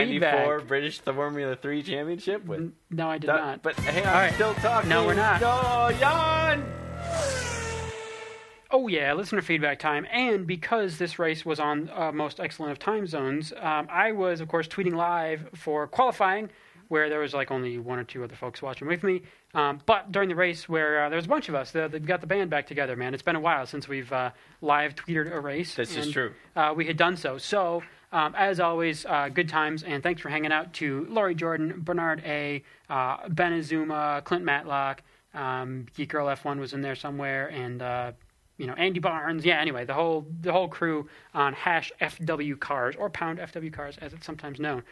[0.58, 0.68] feedback.
[0.68, 3.62] British Formula 3 championship with No, I did that- not.
[3.62, 4.34] But hey, I'm All right.
[4.34, 4.90] still talking.
[4.90, 5.40] No, we're not.
[5.40, 6.64] No, Jan!
[8.70, 10.04] Oh yeah, listener feedback time.
[10.10, 14.40] And because this race was on uh, most excellent of time zones, um, I was
[14.40, 16.50] of course tweeting live for qualifying,
[16.94, 19.20] where there was like only one or two other folks watching with me.
[19.52, 21.98] Um, but during the race, where uh, there was a bunch of us, the, the,
[21.98, 22.94] got the band back together.
[22.94, 24.30] Man, it's been a while since we've uh,
[24.60, 25.74] live tweeted a race.
[25.74, 26.34] This is true.
[26.54, 27.36] Uh, we had done so.
[27.36, 27.82] So.
[28.12, 32.22] Um, as always, uh, good times, and thanks for hanging out to Laurie Jordan, Bernard
[32.24, 35.02] A, uh, Ben Azuma, Clint Matlock,
[35.34, 38.12] um, Geek Girl F1 was in there somewhere, and uh,
[38.56, 39.44] you know Andy Barnes.
[39.44, 43.98] Yeah, anyway, the whole the whole crew on hash FW cars or pound FW cars
[44.00, 44.84] as it's sometimes known.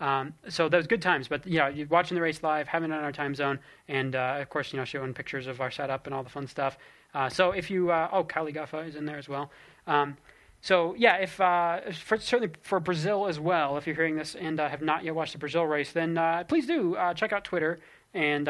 [0.00, 3.04] Um, so those good times, but yeah, you're watching the race live, having it on
[3.04, 6.14] our time zone, and uh, of course, you know, showing pictures of our setup and
[6.14, 6.78] all the fun stuff.
[7.14, 9.50] Uh, so if you, uh, oh, Kylie Guffa is in there as well.
[9.86, 10.16] Um,
[10.62, 14.58] so yeah, if uh, for, certainly for Brazil as well, if you're hearing this and
[14.58, 17.80] uh, have not yet watched the Brazil race, then uh, please do check out Twitter,
[18.14, 18.48] and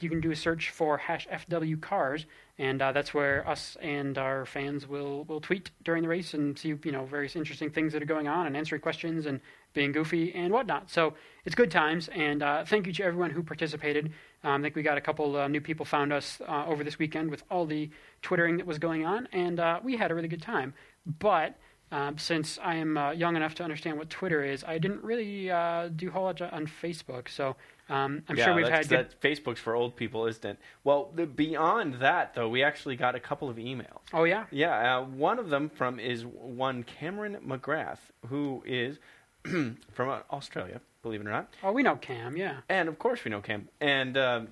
[0.00, 2.26] you can do a search for hash FW cars,
[2.58, 6.58] and uh, that's where us and our fans will will tweet during the race and
[6.58, 9.40] see you know various interesting things that are going on and answering questions and
[9.74, 10.90] being goofy and whatnot.
[10.90, 14.12] So it's good times, and uh, thank you to everyone who participated.
[14.42, 16.98] Um, I think we got a couple uh, new people found us uh, over this
[16.98, 17.90] weekend with all the
[18.22, 20.74] twittering that was going on, and uh, we had a really good time.
[21.18, 21.56] But
[21.90, 25.50] Um, since I am uh, young enough to understand what Twitter is, I didn't really
[25.50, 27.28] uh, do a whole lot on Facebook.
[27.28, 27.56] So
[27.88, 29.08] um, I'm yeah, sure we've had good.
[29.10, 30.58] that Facebook's for old people, isn't it?
[30.84, 34.00] Well, the, beyond that, though, we actually got a couple of emails.
[34.12, 34.44] Oh yeah.
[34.50, 38.98] Yeah, uh, one of them from is one Cameron McGrath, who is
[39.44, 41.54] from uh, Australia, believe it or not.
[41.62, 42.36] Oh, we know Cam.
[42.36, 42.58] Yeah.
[42.68, 43.68] And of course, we know Cam.
[43.80, 44.48] And um,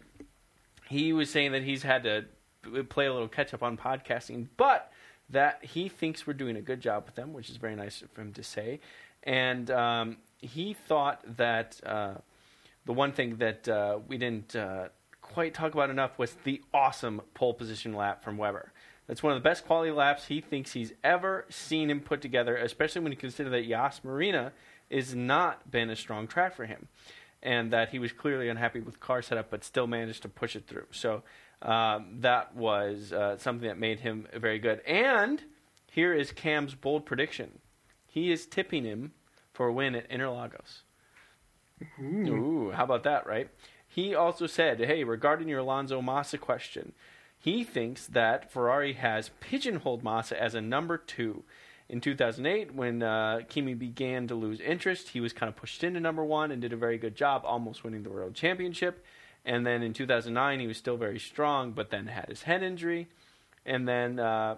[0.89, 2.25] he was saying that he's had to
[2.89, 4.91] play a little catch up on podcasting, but
[5.31, 8.15] that he thinks we're doing a good job with them, which is very nice of
[8.17, 8.81] him to say.
[9.23, 12.15] And um, he thought that uh,
[12.85, 14.89] the one thing that uh, we didn't uh,
[15.21, 18.73] quite talk about enough was the awesome pole position lap from Webber.
[19.07, 22.57] That's one of the best quality laps he thinks he's ever seen him put together,
[22.57, 24.53] especially when you consider that Yas Marina
[24.91, 26.89] is not been a strong track for him,
[27.43, 30.67] and that he was clearly unhappy with car setup, but still managed to push it
[30.67, 30.87] through.
[30.91, 31.23] So
[31.63, 34.81] um, that was uh, something that made him very good.
[34.87, 35.43] And
[35.91, 37.61] here is Cam's bold prediction:
[38.07, 39.13] he is tipping him
[39.53, 40.83] for a win at Interlagos.
[42.01, 42.27] Ooh.
[42.29, 43.49] Ooh, how about that, right?
[43.87, 46.93] He also said, hey, regarding your Alonso Massa question,
[47.39, 51.45] he thinks that Ferrari has pigeonholed Massa as a number two.
[51.89, 56.01] In 2008, when uh, Kimi began to lose interest, he was kind of pushed into
[56.01, 59.05] number one and did a very good job, almost winning the world championship.
[59.47, 63.09] And then in 2009, he was still very strong, but then had his head injury.
[63.65, 64.57] And then uh,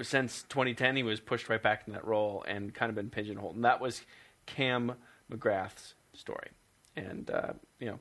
[0.00, 3.56] since 2010, he was pushed right back in that role and kind of been pigeonholed.
[3.56, 4.02] And that was
[4.46, 4.92] Cam
[5.30, 6.50] McGrath's story.
[6.96, 7.98] And, uh, you know,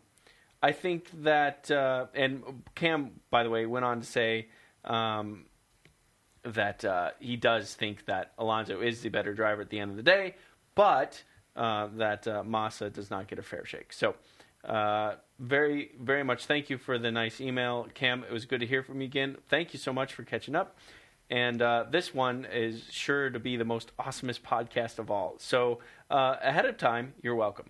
[0.62, 2.44] I think that, uh, and
[2.76, 4.48] Cam, by the way, went on to say
[4.86, 5.46] um,
[6.44, 9.98] that uh, he does think that Alonso is the better driver at the end of
[9.98, 10.36] the day,
[10.76, 11.24] but
[11.56, 13.92] uh, that uh, Massa does not get a fair shake.
[13.92, 14.16] So,
[14.64, 18.24] uh, very, very much thank you for the nice email, Cam.
[18.24, 19.38] It was good to hear from you again.
[19.49, 20.78] Thank you so much for catching up.
[21.30, 25.36] And uh, this one is sure to be the most awesomest podcast of all.
[25.38, 27.68] So, uh, ahead of time, you're welcome.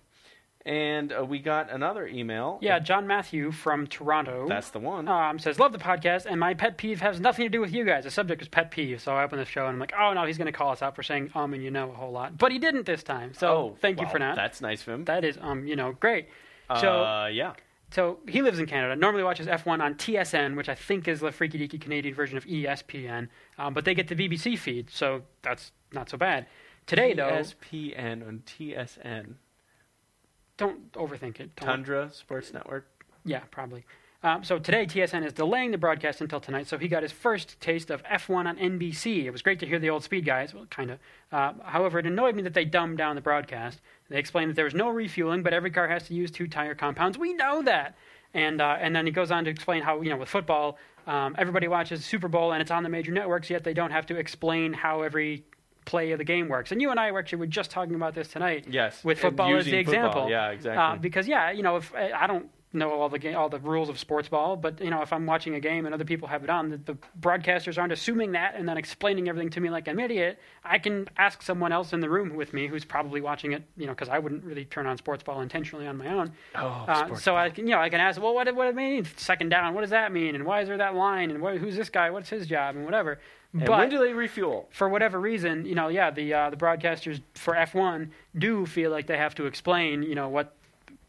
[0.64, 2.58] And uh, we got another email.
[2.60, 4.46] Yeah, John Matthew from Toronto.
[4.48, 5.08] That's the one.
[5.08, 7.84] um, says, Love the podcast, and my pet peeve has nothing to do with you
[7.84, 8.04] guys.
[8.04, 9.00] The subject was pet peeve.
[9.00, 10.80] So I open the show and I'm like, oh no, he's going to call us
[10.82, 12.38] out for saying um and you know a whole lot.
[12.38, 13.34] But he didn't this time.
[13.34, 14.36] So oh, thank you for that.
[14.36, 15.04] That's nice of him.
[15.06, 16.28] That is, um, you know, great.
[16.80, 17.54] So, uh, yeah.
[17.90, 18.96] so he lives in Canada.
[18.96, 22.44] Normally watches F1 on TSN, which I think is the freaky deaky Canadian version of
[22.46, 23.28] ESPN.
[23.58, 26.46] Um, but they get the BBC feed, so that's not so bad.
[26.86, 29.34] Today, though, ESPN on TSN.
[30.56, 31.54] don't overthink it.
[31.56, 32.88] Don't Tundra Sports Network.
[33.24, 33.84] Yeah, probably.
[34.24, 37.60] Um, so today, TSN is delaying the broadcast until tonight, so he got his first
[37.60, 39.24] taste of F1 on NBC.
[39.24, 40.98] It was great to hear the old speed guys, well, kind of.
[41.32, 43.80] Uh, however, it annoyed me that they dumbed down the broadcast.
[44.08, 46.76] They explained that there was no refueling, but every car has to use two tire
[46.76, 47.18] compounds.
[47.18, 47.96] We know that.
[48.34, 51.34] And uh, and then he goes on to explain how you know with football, um,
[51.36, 54.16] everybody watches Super Bowl and it's on the major networks, yet they don't have to
[54.16, 55.44] explain how every
[55.84, 56.72] play of the game works.
[56.72, 58.66] And you and I were actually were just talking about this tonight.
[58.70, 59.04] Yes.
[59.04, 59.94] With football as the football.
[59.94, 60.30] example.
[60.30, 60.82] Yeah, exactly.
[60.82, 63.88] Uh, because yeah, you know, if I don't know all the game, all the rules
[63.88, 66.42] of sports ball, but you know, if I'm watching a game and other people have
[66.44, 69.88] it on, the, the broadcasters aren't assuming that and then explaining everything to me like
[69.88, 70.38] I'm an idiot.
[70.64, 73.86] I can ask someone else in the room with me who's probably watching it, you
[73.86, 76.32] know, because I wouldn't really turn on sports ball intentionally on my own.
[76.54, 79.06] oh, Uh, so I can, you know, I can ask, well, what what it mean
[79.16, 79.74] second down?
[79.74, 80.34] What does that mean?
[80.34, 81.30] And why is there that line?
[81.30, 82.10] And what, who's this guy?
[82.10, 82.76] What's his job?
[82.76, 83.18] And whatever.
[83.52, 84.68] and but when do they refuel?
[84.70, 88.08] for whatever reason, you know, yeah, the uh, the broadcasters for F1
[88.38, 90.54] do feel like they have to explain, you know, what,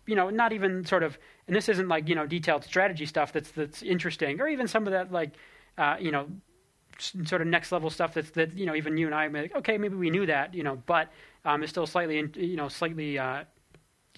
[0.05, 3.31] you know, not even sort of, and this isn't like you know detailed strategy stuff
[3.31, 5.31] that's that's interesting, or even some of that like,
[5.77, 6.27] uh, you know,
[6.99, 9.77] sort of next level stuff that's that you know even you and I like, okay
[9.77, 11.09] maybe we knew that you know, but
[11.45, 13.43] um, it's still slightly you know slightly uh,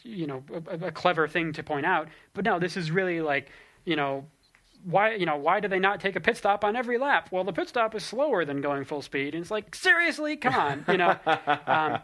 [0.03, 2.07] you know a, a clever thing to point out.
[2.33, 3.49] But no, this is really like
[3.85, 4.25] you know
[4.83, 7.29] why you know why do they not take a pit stop on every lap?
[7.31, 10.55] Well, the pit stop is slower than going full speed, and it's like seriously, come
[10.55, 11.17] on, you know.
[11.67, 11.99] um,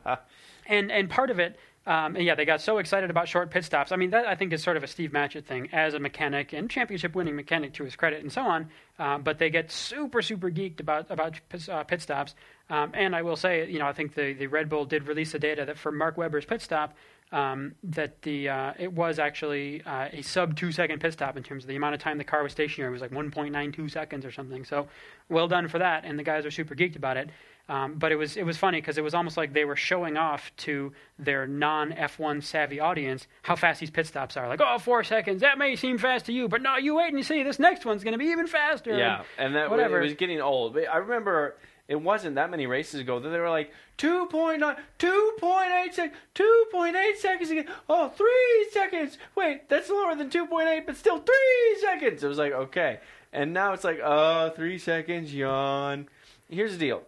[0.65, 3.65] and and part of it, um, and yeah, they got so excited about short pit
[3.65, 3.91] stops.
[3.91, 6.53] I mean, that I think is sort of a Steve Matchett thing as a mechanic
[6.53, 8.69] and championship winning mechanic to his credit, and so on.
[8.99, 12.35] Um, but they get super super geeked about about pit, uh, pit stops.
[12.69, 15.31] Um, and I will say, you know, I think the the Red Bull did release
[15.31, 16.95] the data that for Mark Webber's pit stop
[17.31, 21.43] um, that the uh, it was actually uh, a sub two second pit stop in
[21.43, 22.89] terms of the amount of time the car was stationary.
[22.89, 24.65] It was like 1.92 seconds or something.
[24.65, 24.87] So
[25.29, 27.29] well done for that, and the guys are super geeked about it.
[27.71, 30.17] Um, but it was it was funny because it was almost like they were showing
[30.17, 34.49] off to their non F1 savvy audience how fast these pit stops are.
[34.49, 35.39] Like, oh, four seconds.
[35.39, 37.43] That may seem fast to you, but no, you wait and you see.
[37.43, 38.97] This next one's going to be even faster.
[38.97, 40.01] Yeah, and that whatever.
[40.01, 40.73] it was getting old.
[40.73, 41.55] But I remember
[41.87, 44.59] it wasn't that many races ago that they were like 2.9,
[44.99, 47.67] 2.8 seconds, 2.8 seconds again.
[47.87, 49.17] Oh, three seconds.
[49.35, 52.21] Wait, that's lower than 2.8, but still three seconds.
[52.21, 52.99] It was like okay,
[53.31, 55.33] and now it's like oh, three seconds.
[55.33, 56.09] Yawn.
[56.49, 57.03] Here's the deal.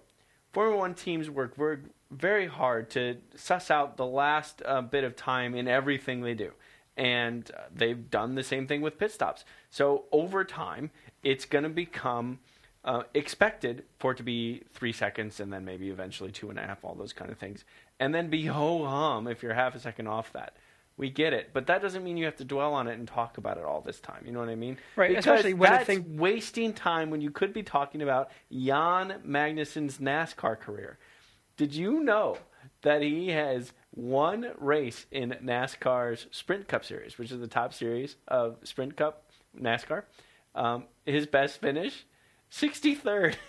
[0.54, 1.80] Formula One teams work very,
[2.12, 6.52] very hard to suss out the last uh, bit of time in everything they do.
[6.96, 9.46] And uh, they've done the same thing with pit stops.
[9.72, 10.92] So over time,
[11.24, 12.38] it's going to become
[12.86, 16.62] uh, expected for it to be three seconds and then maybe eventually two and a
[16.62, 17.66] half, all those kind of things.
[18.00, 20.56] And then be ho hum if you're half a second off that.
[20.96, 23.38] We get it, but that doesn't mean you have to dwell on it and talk
[23.40, 24.24] about it all this time.
[24.26, 24.78] You know what I mean?
[24.96, 28.30] Right, Because especially when I that's think- wasting time when you could be talking about
[28.52, 31.00] Jan Magnussen's NASCAR career.
[31.58, 32.38] Did you know
[32.84, 38.16] that he has one race in NASCAR's Sprint Cup Series, which is the top series
[38.28, 40.04] of Sprint Cup NASCAR?
[40.54, 42.06] Um, his best finish,
[42.52, 43.36] 63rd.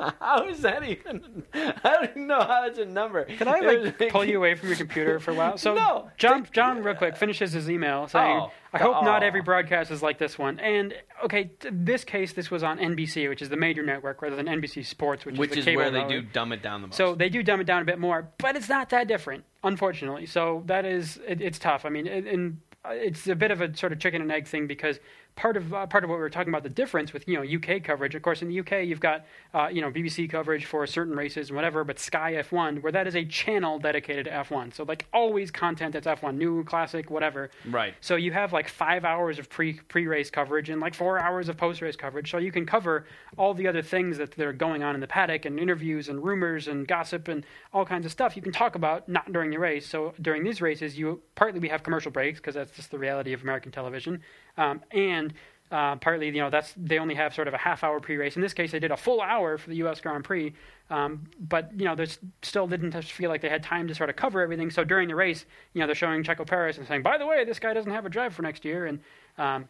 [0.20, 1.44] how is that even?
[1.54, 3.24] I don't even know how that's a number.
[3.24, 5.56] Can I It like pull you away from your computer for a while?
[5.58, 6.10] So No.
[6.16, 8.50] John, John, real quick, finishes his email saying, Oh.
[8.72, 9.26] "I hope not Oh.
[9.26, 10.94] every broadcast is like this one." And
[11.24, 14.46] okay, t- this case, this was on NBC, which is the major network, rather than
[14.46, 16.24] NBC Sports, which, Which is is the cable where they network.
[16.26, 16.96] do dumb it down the most.
[16.96, 20.26] So they do dumb it down a bit more, but it's not that different, unfortunately.
[20.26, 21.84] So that is, it, it's tough.
[21.84, 24.46] I mean, it, and uh, it's a bit of a sort of chicken and egg
[24.46, 24.98] thing because
[25.36, 27.42] part of uh, part of what we were talking about the difference with you know
[27.42, 28.14] UK coverage.
[28.14, 29.24] Of course, in the UK you've got
[29.54, 33.06] uh, you know BBC coverage for certain races and whatever, but Sky F1 where that
[33.06, 34.74] is a channel dedicated to F1.
[34.74, 37.50] So like always content that's F1, new, classic, whatever.
[37.68, 37.94] Right.
[38.00, 41.48] So you have like five hours of pre pre race coverage and like four hours
[41.48, 42.30] of post race coverage.
[42.30, 43.06] So you can cover
[43.36, 46.22] all the other things that, that are going on in the paddock and interviews and
[46.22, 49.58] rumors and gossip and all kinds of stuff you can talk about not during the
[49.58, 49.86] race.
[49.86, 53.32] So during these races, you partly we have commercial breaks because that's just the reality
[53.32, 54.22] of American television,
[54.56, 55.19] um, and
[55.70, 58.36] uh, partly you know that's they only have sort of a half hour pre race.
[58.36, 60.00] In this case, they did a full hour for the U.S.
[60.00, 60.52] Grand Prix,
[60.90, 62.06] um, but you know they
[62.42, 64.70] still didn't feel like they had time to sort of cover everything.
[64.70, 67.44] So during the race, you know they're showing Checo Perez and saying, by the way,
[67.44, 68.98] this guy doesn't have a drive for next year, and
[69.38, 69.68] um,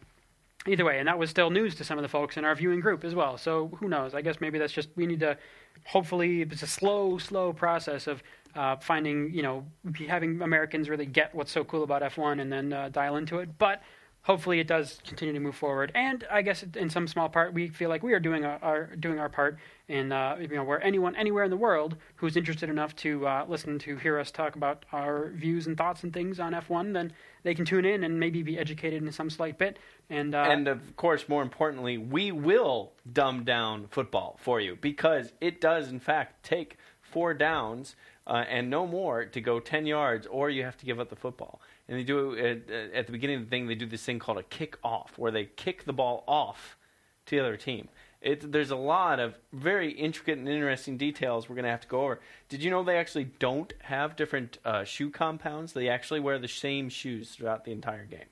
[0.67, 2.79] either way, and that was still news to some of the folks in our viewing
[2.79, 3.37] group as well.
[3.37, 4.15] So who knows?
[4.15, 5.37] I guess maybe that's just we need to.
[5.85, 8.21] Hopefully, it's a slow, slow process of
[8.55, 9.65] uh, finding, you know,
[10.07, 13.57] having Americans really get what's so cool about F1 and then uh, dial into it.
[13.57, 13.81] But
[14.23, 15.91] hopefully, it does continue to move forward.
[15.95, 18.95] And I guess in some small part, we feel like we are doing our, our
[18.95, 19.57] doing our part
[19.87, 23.45] in, uh, you know, where anyone anywhere in the world who's interested enough to uh,
[23.47, 27.13] listen to hear us talk about our views and thoughts and things on F1, then
[27.43, 29.77] they can tune in and maybe be educated in some slight bit.
[30.09, 35.33] And, uh, and of course, more importantly, we will dumb down football for you because
[35.41, 37.95] it does, in fact, take four downs
[38.27, 41.15] uh, and no more to go 10 yards, or you have to give up the
[41.15, 41.59] football.
[41.91, 44.17] And they do it at, at the beginning of the thing, they do this thing
[44.17, 46.77] called a kick off, where they kick the ball off
[47.25, 47.89] to the other team.
[48.21, 51.89] It, there's a lot of very intricate and interesting details we're going to have to
[51.89, 52.21] go over.
[52.47, 55.73] Did you know they actually don't have different uh, shoe compounds?
[55.73, 58.29] They actually wear the same shoes throughout the entire game.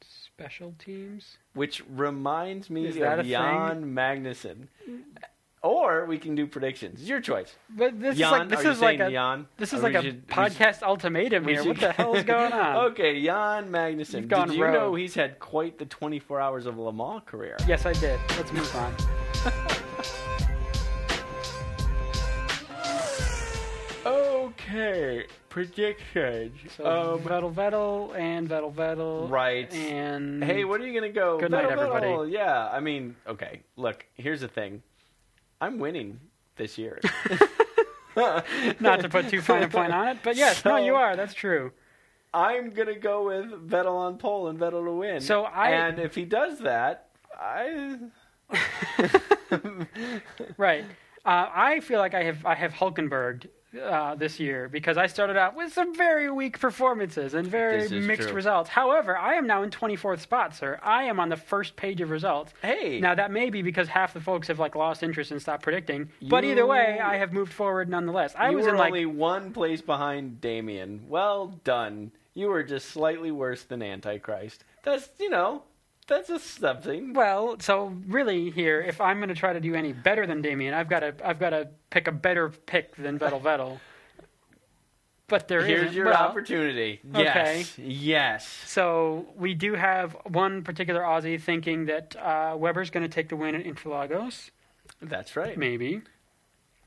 [0.00, 1.38] special teams.
[1.54, 4.68] which reminds me of Jan Magnussen.
[5.62, 7.00] Or we can do predictions.
[7.00, 7.54] It's your choice.
[7.68, 9.46] But this Jan, is like this is like a Jan?
[9.58, 11.64] this is we like a should- we podcast ultimatum we here.
[11.64, 12.76] What the hell is going on?
[12.92, 14.20] okay, Jan Magnussen.
[14.20, 17.58] You've gone Did you know he's had quite the 24 hours of Le Mans career?
[17.68, 18.18] Yes, I did.
[18.38, 18.94] Let's move on.
[24.06, 26.54] Okay, predictions.
[26.76, 29.28] So um, Vettel, Vettel, and Vettel, Vettel.
[29.28, 29.72] Right.
[29.74, 31.38] And Hey, what are you gonna go?
[31.38, 32.06] Good night, everybody.
[32.06, 32.30] Vettel.
[32.30, 33.60] Yeah, I mean, okay.
[33.76, 34.82] Look, here's the thing.
[35.60, 36.20] I'm winning
[36.56, 37.00] this year.
[38.16, 41.16] not to put too fine a point on it, but yes, no, you are.
[41.16, 41.72] That's true.
[42.32, 45.20] I'm gonna go with Vettel on pole and Vettel to win.
[45.20, 47.08] So I- and if he does that,
[47.38, 47.98] I
[50.56, 50.84] Right.
[51.24, 53.46] Uh, I feel like I have I have Hulkenberg
[53.78, 58.28] uh, this year because I started out with some very weak performances and very mixed
[58.28, 58.36] true.
[58.36, 58.68] results.
[58.68, 60.78] However, I am now in 24th spot, sir.
[60.82, 62.52] I am on the first page of results.
[62.62, 65.62] hey Now that may be because half the folks have like lost interest and stopped
[65.62, 66.10] predicting.
[66.22, 68.34] But either way, I have moved forward nonetheless.
[68.36, 71.04] I you was in like only one place behind Damien.
[71.08, 72.12] Well done.
[72.34, 74.64] You were just slightly worse than Antichrist.
[74.82, 75.62] That's you know,
[76.10, 77.14] that's a something.
[77.14, 80.74] well, so really here, if I'm going to try to do any better than Damien,
[80.74, 83.80] I've got to I've got to pick a better pick than Vettel Vettel.
[85.28, 87.00] But there Here's your well, opportunity.
[87.14, 87.78] Yes.
[87.78, 88.48] Yes.
[88.66, 93.36] So we do have one particular Aussie thinking that uh, Webber's going to take the
[93.36, 94.50] win at Interlagos.
[95.00, 95.56] That's right.
[95.56, 96.02] Maybe,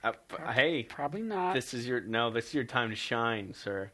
[0.04, 0.12] Uh,
[0.52, 1.54] hey, probably not.
[1.54, 2.30] this is your no.
[2.32, 3.92] This is your time to shine, sir.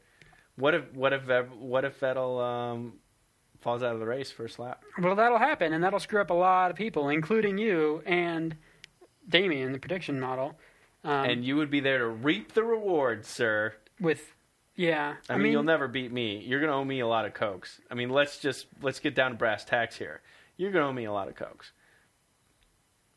[0.56, 2.94] What if what if what if Vettel um,
[3.60, 4.84] falls out of the race first lap?
[4.99, 8.55] Well, that'll happen, and that'll screw up a lot of people, including you and
[9.28, 10.57] Damien, the prediction model.
[11.03, 13.74] Um, and you would be there to reap the rewards, sir.
[13.99, 14.34] with,
[14.76, 16.39] yeah, I, mean, you'll never beat me.
[16.39, 17.80] You're gonna owe me a lot of cokes.
[17.89, 20.22] I mean, let's just let's get down to brass tacks here.
[20.57, 21.72] You're gonna owe me a lot of cokes.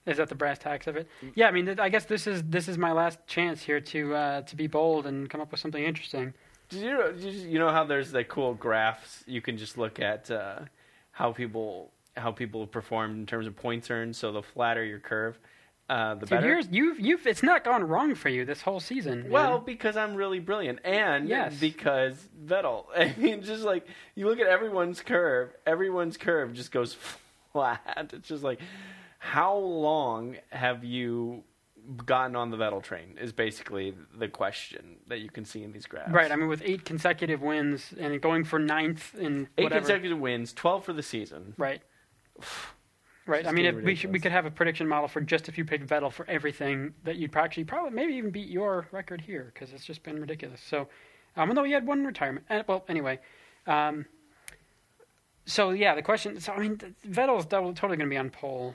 [0.06, 1.06] Is that the brass tacks of it?
[1.34, 4.14] Yeah, I mean, th- I guess this is this is my last chance here to
[4.14, 6.34] uh, to be bold and come up with something interesting.
[6.72, 10.00] Did you know, did you know how there's like cool graphs you can just look
[10.00, 10.60] at uh,
[11.12, 14.16] how people how people performed in terms of points earned.
[14.16, 15.38] So the flatter your curve,
[15.88, 16.46] uh, the Dude, better.
[16.48, 19.22] yours, you've you've it's not gone wrong for you this whole season.
[19.22, 19.30] man.
[19.30, 21.54] Well, because I'm really brilliant, and Yes.
[21.58, 22.86] because Vettel.
[22.96, 26.96] I mean, just like you look at everyone's curve, everyone's curve just goes
[27.52, 28.10] flat.
[28.12, 28.60] It's just like,
[29.18, 31.44] how long have you
[32.04, 33.18] gotten on the Vettel train?
[33.20, 36.12] Is basically the question that you can see in these graphs.
[36.12, 36.30] right.
[36.30, 39.80] I mean, with eight consecutive wins and going for ninth in eight whatever.
[39.80, 41.54] consecutive wins, twelve for the season.
[41.56, 41.82] Right.
[43.24, 43.46] Right.
[43.46, 45.86] I mean, we should, we could have a prediction model for just if you picked
[45.86, 49.84] Vettel for everything that you'd actually probably maybe even beat your record here because it's
[49.84, 50.60] just been ridiculous.
[50.60, 50.88] So,
[51.36, 52.46] um, although he had one retirement.
[52.50, 53.20] Uh, well, anyway.
[53.68, 54.06] Um,
[55.44, 56.40] so yeah, the question.
[56.40, 58.74] So I mean, Vettel's double, totally going to be on pole,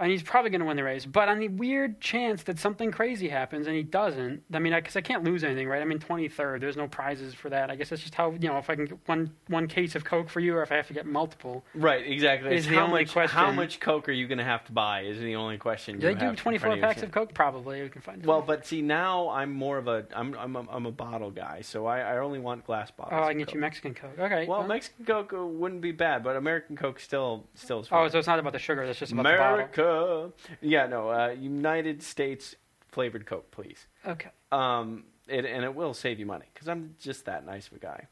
[0.00, 1.04] and he's probably going to win the race.
[1.04, 4.96] But on the weird chance that something crazy happens and he doesn't, I mean, because
[4.96, 5.82] I, can't lose anything, right?
[5.82, 6.60] I mean, 23rd.
[6.60, 7.70] There's no prizes for that.
[7.70, 10.04] I guess that's just how you know if I can get one one case of
[10.04, 11.64] Coke for you, or if I have to get multiple.
[11.74, 12.54] Right, exactly.
[12.54, 14.72] Is It's the how only much how much Coke are you going to have to
[14.72, 15.02] buy?
[15.02, 15.98] Is the only question.
[15.98, 17.34] Do they do have in 24 front of packs of Coke?
[17.34, 17.82] Probably.
[17.82, 18.24] We can find.
[18.24, 21.60] Well, but see now I'm more of a I'm I'm a, I'm a bottle guy,
[21.60, 23.20] so I, I only want glass bottles.
[23.20, 23.54] oh, I can get Coke.
[23.54, 24.18] you Mexican Coke.
[24.18, 24.46] Okay.
[24.46, 28.06] Well, Mexican Coke wouldn't be bad, but American Coke still still is oh, fine.
[28.06, 28.82] Oh, so it's not about the sugar.
[28.82, 29.68] it's just about the bottle.
[29.90, 30.32] America.
[30.60, 32.54] Yeah, no, uh, United States
[32.88, 33.86] flavored Coke, please.
[34.06, 34.30] Okay.
[34.52, 37.78] Um, it, and it will save you money because I'm just that nice of a
[37.78, 38.06] guy.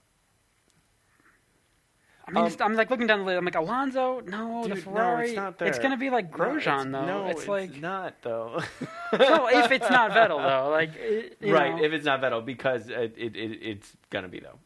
[2.27, 3.39] I mean, Um, it's- I'm like looking down the list.
[3.39, 4.21] I'm like Alonso.
[4.21, 5.29] No, the Dude, no, Ferrari.
[5.29, 5.73] it's not there.
[5.81, 7.27] gonna be like Grosjean no, though.
[7.29, 8.63] it's, no, it's, like not though.
[9.19, 11.83] no, if it's not Vettel though, like it, right, know.
[11.83, 14.59] if it's not Vettel, because it, it, it it's gonna be though.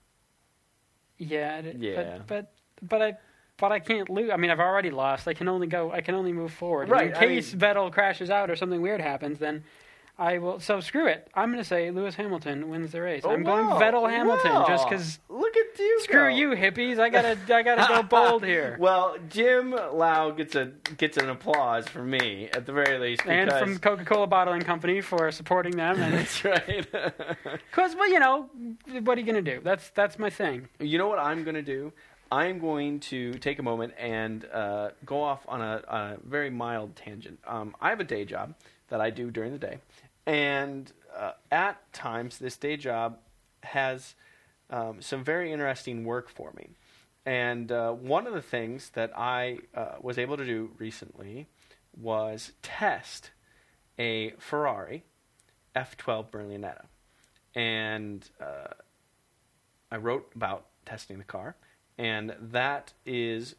[1.19, 2.19] yeah, it, Yeah.
[2.27, 2.53] But, but
[2.89, 3.17] but I
[3.59, 4.31] but I can't lose.
[4.33, 5.29] I mean, I've already lost.
[5.29, 5.93] I can only go.
[5.93, 6.89] I can only move forward.
[6.89, 9.65] Right, In I case mean- Vettel crashes out or something weird happens, then.
[10.19, 10.61] I will.
[10.61, 11.29] So screw it.
[11.35, 13.23] I'm going to say Lewis Hamilton wins the race.
[13.25, 14.67] Oh, I'm going wow, Vettel Hamilton wow.
[14.69, 15.19] just because.
[15.31, 16.01] Look at you.
[16.03, 16.29] Screw go.
[16.29, 17.01] you, hippies!
[17.01, 18.77] I gotta, I gotta go bold here.
[18.83, 20.67] Well, Jim Lau gets a
[20.99, 23.23] gets an applause from me at the very least.
[23.27, 26.01] and from Coca-Cola Bottling Company for supporting them.
[26.01, 26.87] And that's right.
[27.71, 28.51] because, well, you know,
[29.05, 29.61] what are you gonna do?
[29.65, 30.69] That's that's my thing.
[30.79, 31.93] you know what I'm going to do?
[32.33, 36.97] I'm going to take a moment and uh, go off on a, a very mild
[36.97, 37.39] tangent.
[37.47, 38.55] Um, I have a day job
[38.89, 39.81] that I do during the day,
[40.25, 43.19] and uh, at times this day job
[43.63, 44.15] has
[44.71, 46.71] um, some very interesting work for me.
[47.27, 51.49] And uh, one of the things that I uh, was able to do recently
[51.95, 53.31] was test
[53.99, 55.05] a Ferrari
[55.77, 56.87] F12 Berlinetta.
[57.55, 58.73] And uh,
[59.91, 61.57] I wrote about testing the car,
[61.99, 63.55] and that is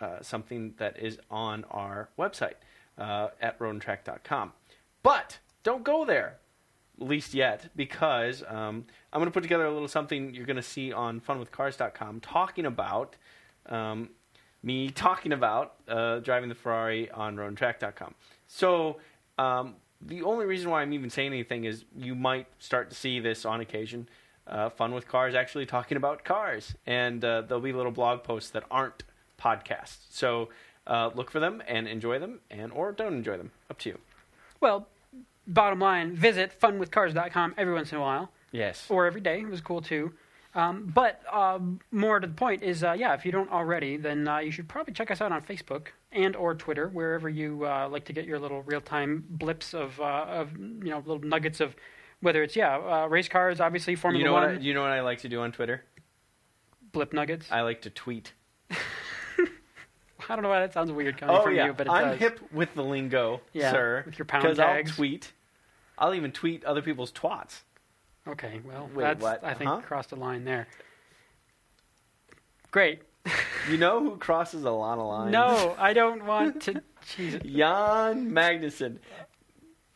[0.00, 2.54] uh, something that is on our website
[2.98, 4.52] uh, at roadandtrack.com.
[5.02, 6.38] But don't go there,
[7.00, 10.56] at least yet, because um, I'm going to put together a little something you're going
[10.56, 13.16] to see on funwithcars.com talking about
[13.66, 14.10] um,
[14.62, 18.14] me talking about uh, driving the Ferrari on roadandtrack.com.
[18.46, 18.98] So
[19.38, 23.20] um, the only reason why I'm even saying anything is you might start to see
[23.20, 24.08] this on occasion.
[24.46, 28.50] Uh, Fun with Cars actually talking about cars, and uh, there'll be little blog posts
[28.50, 29.04] that aren't
[29.40, 29.98] podcasts.
[30.10, 30.48] So
[30.86, 33.52] uh, look for them and enjoy them, and or don't enjoy them.
[33.70, 33.98] Up to you.
[34.60, 34.88] Well,
[35.46, 38.86] bottom line, visit funwithcars.com every once in a while Yes.
[38.88, 39.40] or every day.
[39.40, 40.12] It was cool too.
[40.54, 44.28] Um, but um, more to the point is, uh, yeah, if you don't already, then
[44.28, 47.88] uh, you should probably check us out on Facebook and or Twitter, wherever you uh,
[47.88, 51.74] like to get your little real-time blips of, uh, of you know, little nuggets of
[52.22, 54.48] whether it's yeah, uh, race cars, obviously Formula You know what?
[54.48, 55.84] I, you know what I like to do on Twitter?
[56.92, 57.46] blip nuggets.
[57.50, 58.32] I, like to tweet.
[58.70, 58.76] I
[60.28, 62.18] don't know why that sounds weird coming Oh from yeah, you, but it I'm does.
[62.18, 64.02] hip with the lingo, Yeah, sir.
[64.06, 65.32] with your pound Because I'll tweet.
[65.98, 67.60] I'll even tweet other people's twats.
[68.28, 69.42] Okay, well, Wait, that's what?
[69.42, 69.80] I think Huh?
[69.80, 70.68] crossed the line there.
[72.70, 73.02] Great.
[73.70, 75.30] You know who crosses a lot of lines?
[75.30, 76.82] No, I don't want to.
[77.16, 77.40] Jesus.
[77.44, 78.98] Jan Magnussen.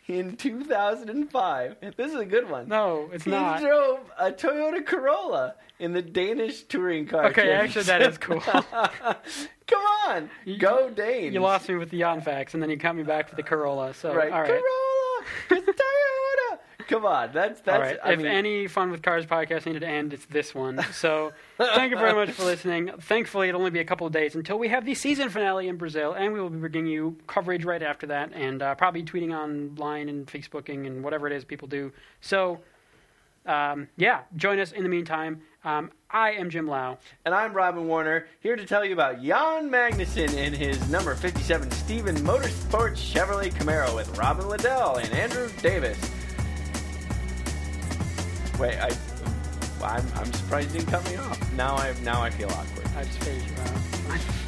[0.09, 2.69] In 2005, this is a good one.
[2.69, 3.61] No, it's he not.
[3.61, 7.27] drove a Toyota Corolla in the Danish touring car.
[7.27, 8.41] Okay, actually, that is cool.
[9.67, 11.35] Come on, You- go Danes!
[11.35, 13.43] You lost me with the Jan facts, and then you got me back to the
[13.43, 13.95] Corolla.
[13.95, 14.63] So, right, all right.
[15.49, 15.63] Corolla.
[16.89, 17.81] Come on, that's that's.
[17.81, 17.99] right.
[18.03, 20.81] I if mean, any Fun with Cars podcast needed to end, it's this one.
[20.93, 22.91] So, thank you very much for listening.
[23.01, 25.77] Thankfully, it'll only be a couple of days until we have the season finale in
[25.77, 29.35] Brazil, and we will be bringing you coverage right after that, and uh, probably tweeting
[29.35, 31.93] online and Facebooking and whatever it is people do.
[32.21, 32.61] So,
[33.47, 35.43] um, yeah, join us in the meantime.
[35.65, 36.99] Um, I am Jim Lau.
[37.25, 41.71] And I'm Robin Warner, here to tell you about Jan Magnussen and his number 57
[41.73, 45.99] Steven Motorsports Chevrolet Camaro with Robin Liddell and Andrew Davis.
[48.59, 48.91] Wait, I,
[49.83, 51.53] I'm, I'm surprised you didn't cut me off.
[51.53, 52.87] Now I now I feel awkward.
[52.97, 54.46] I just.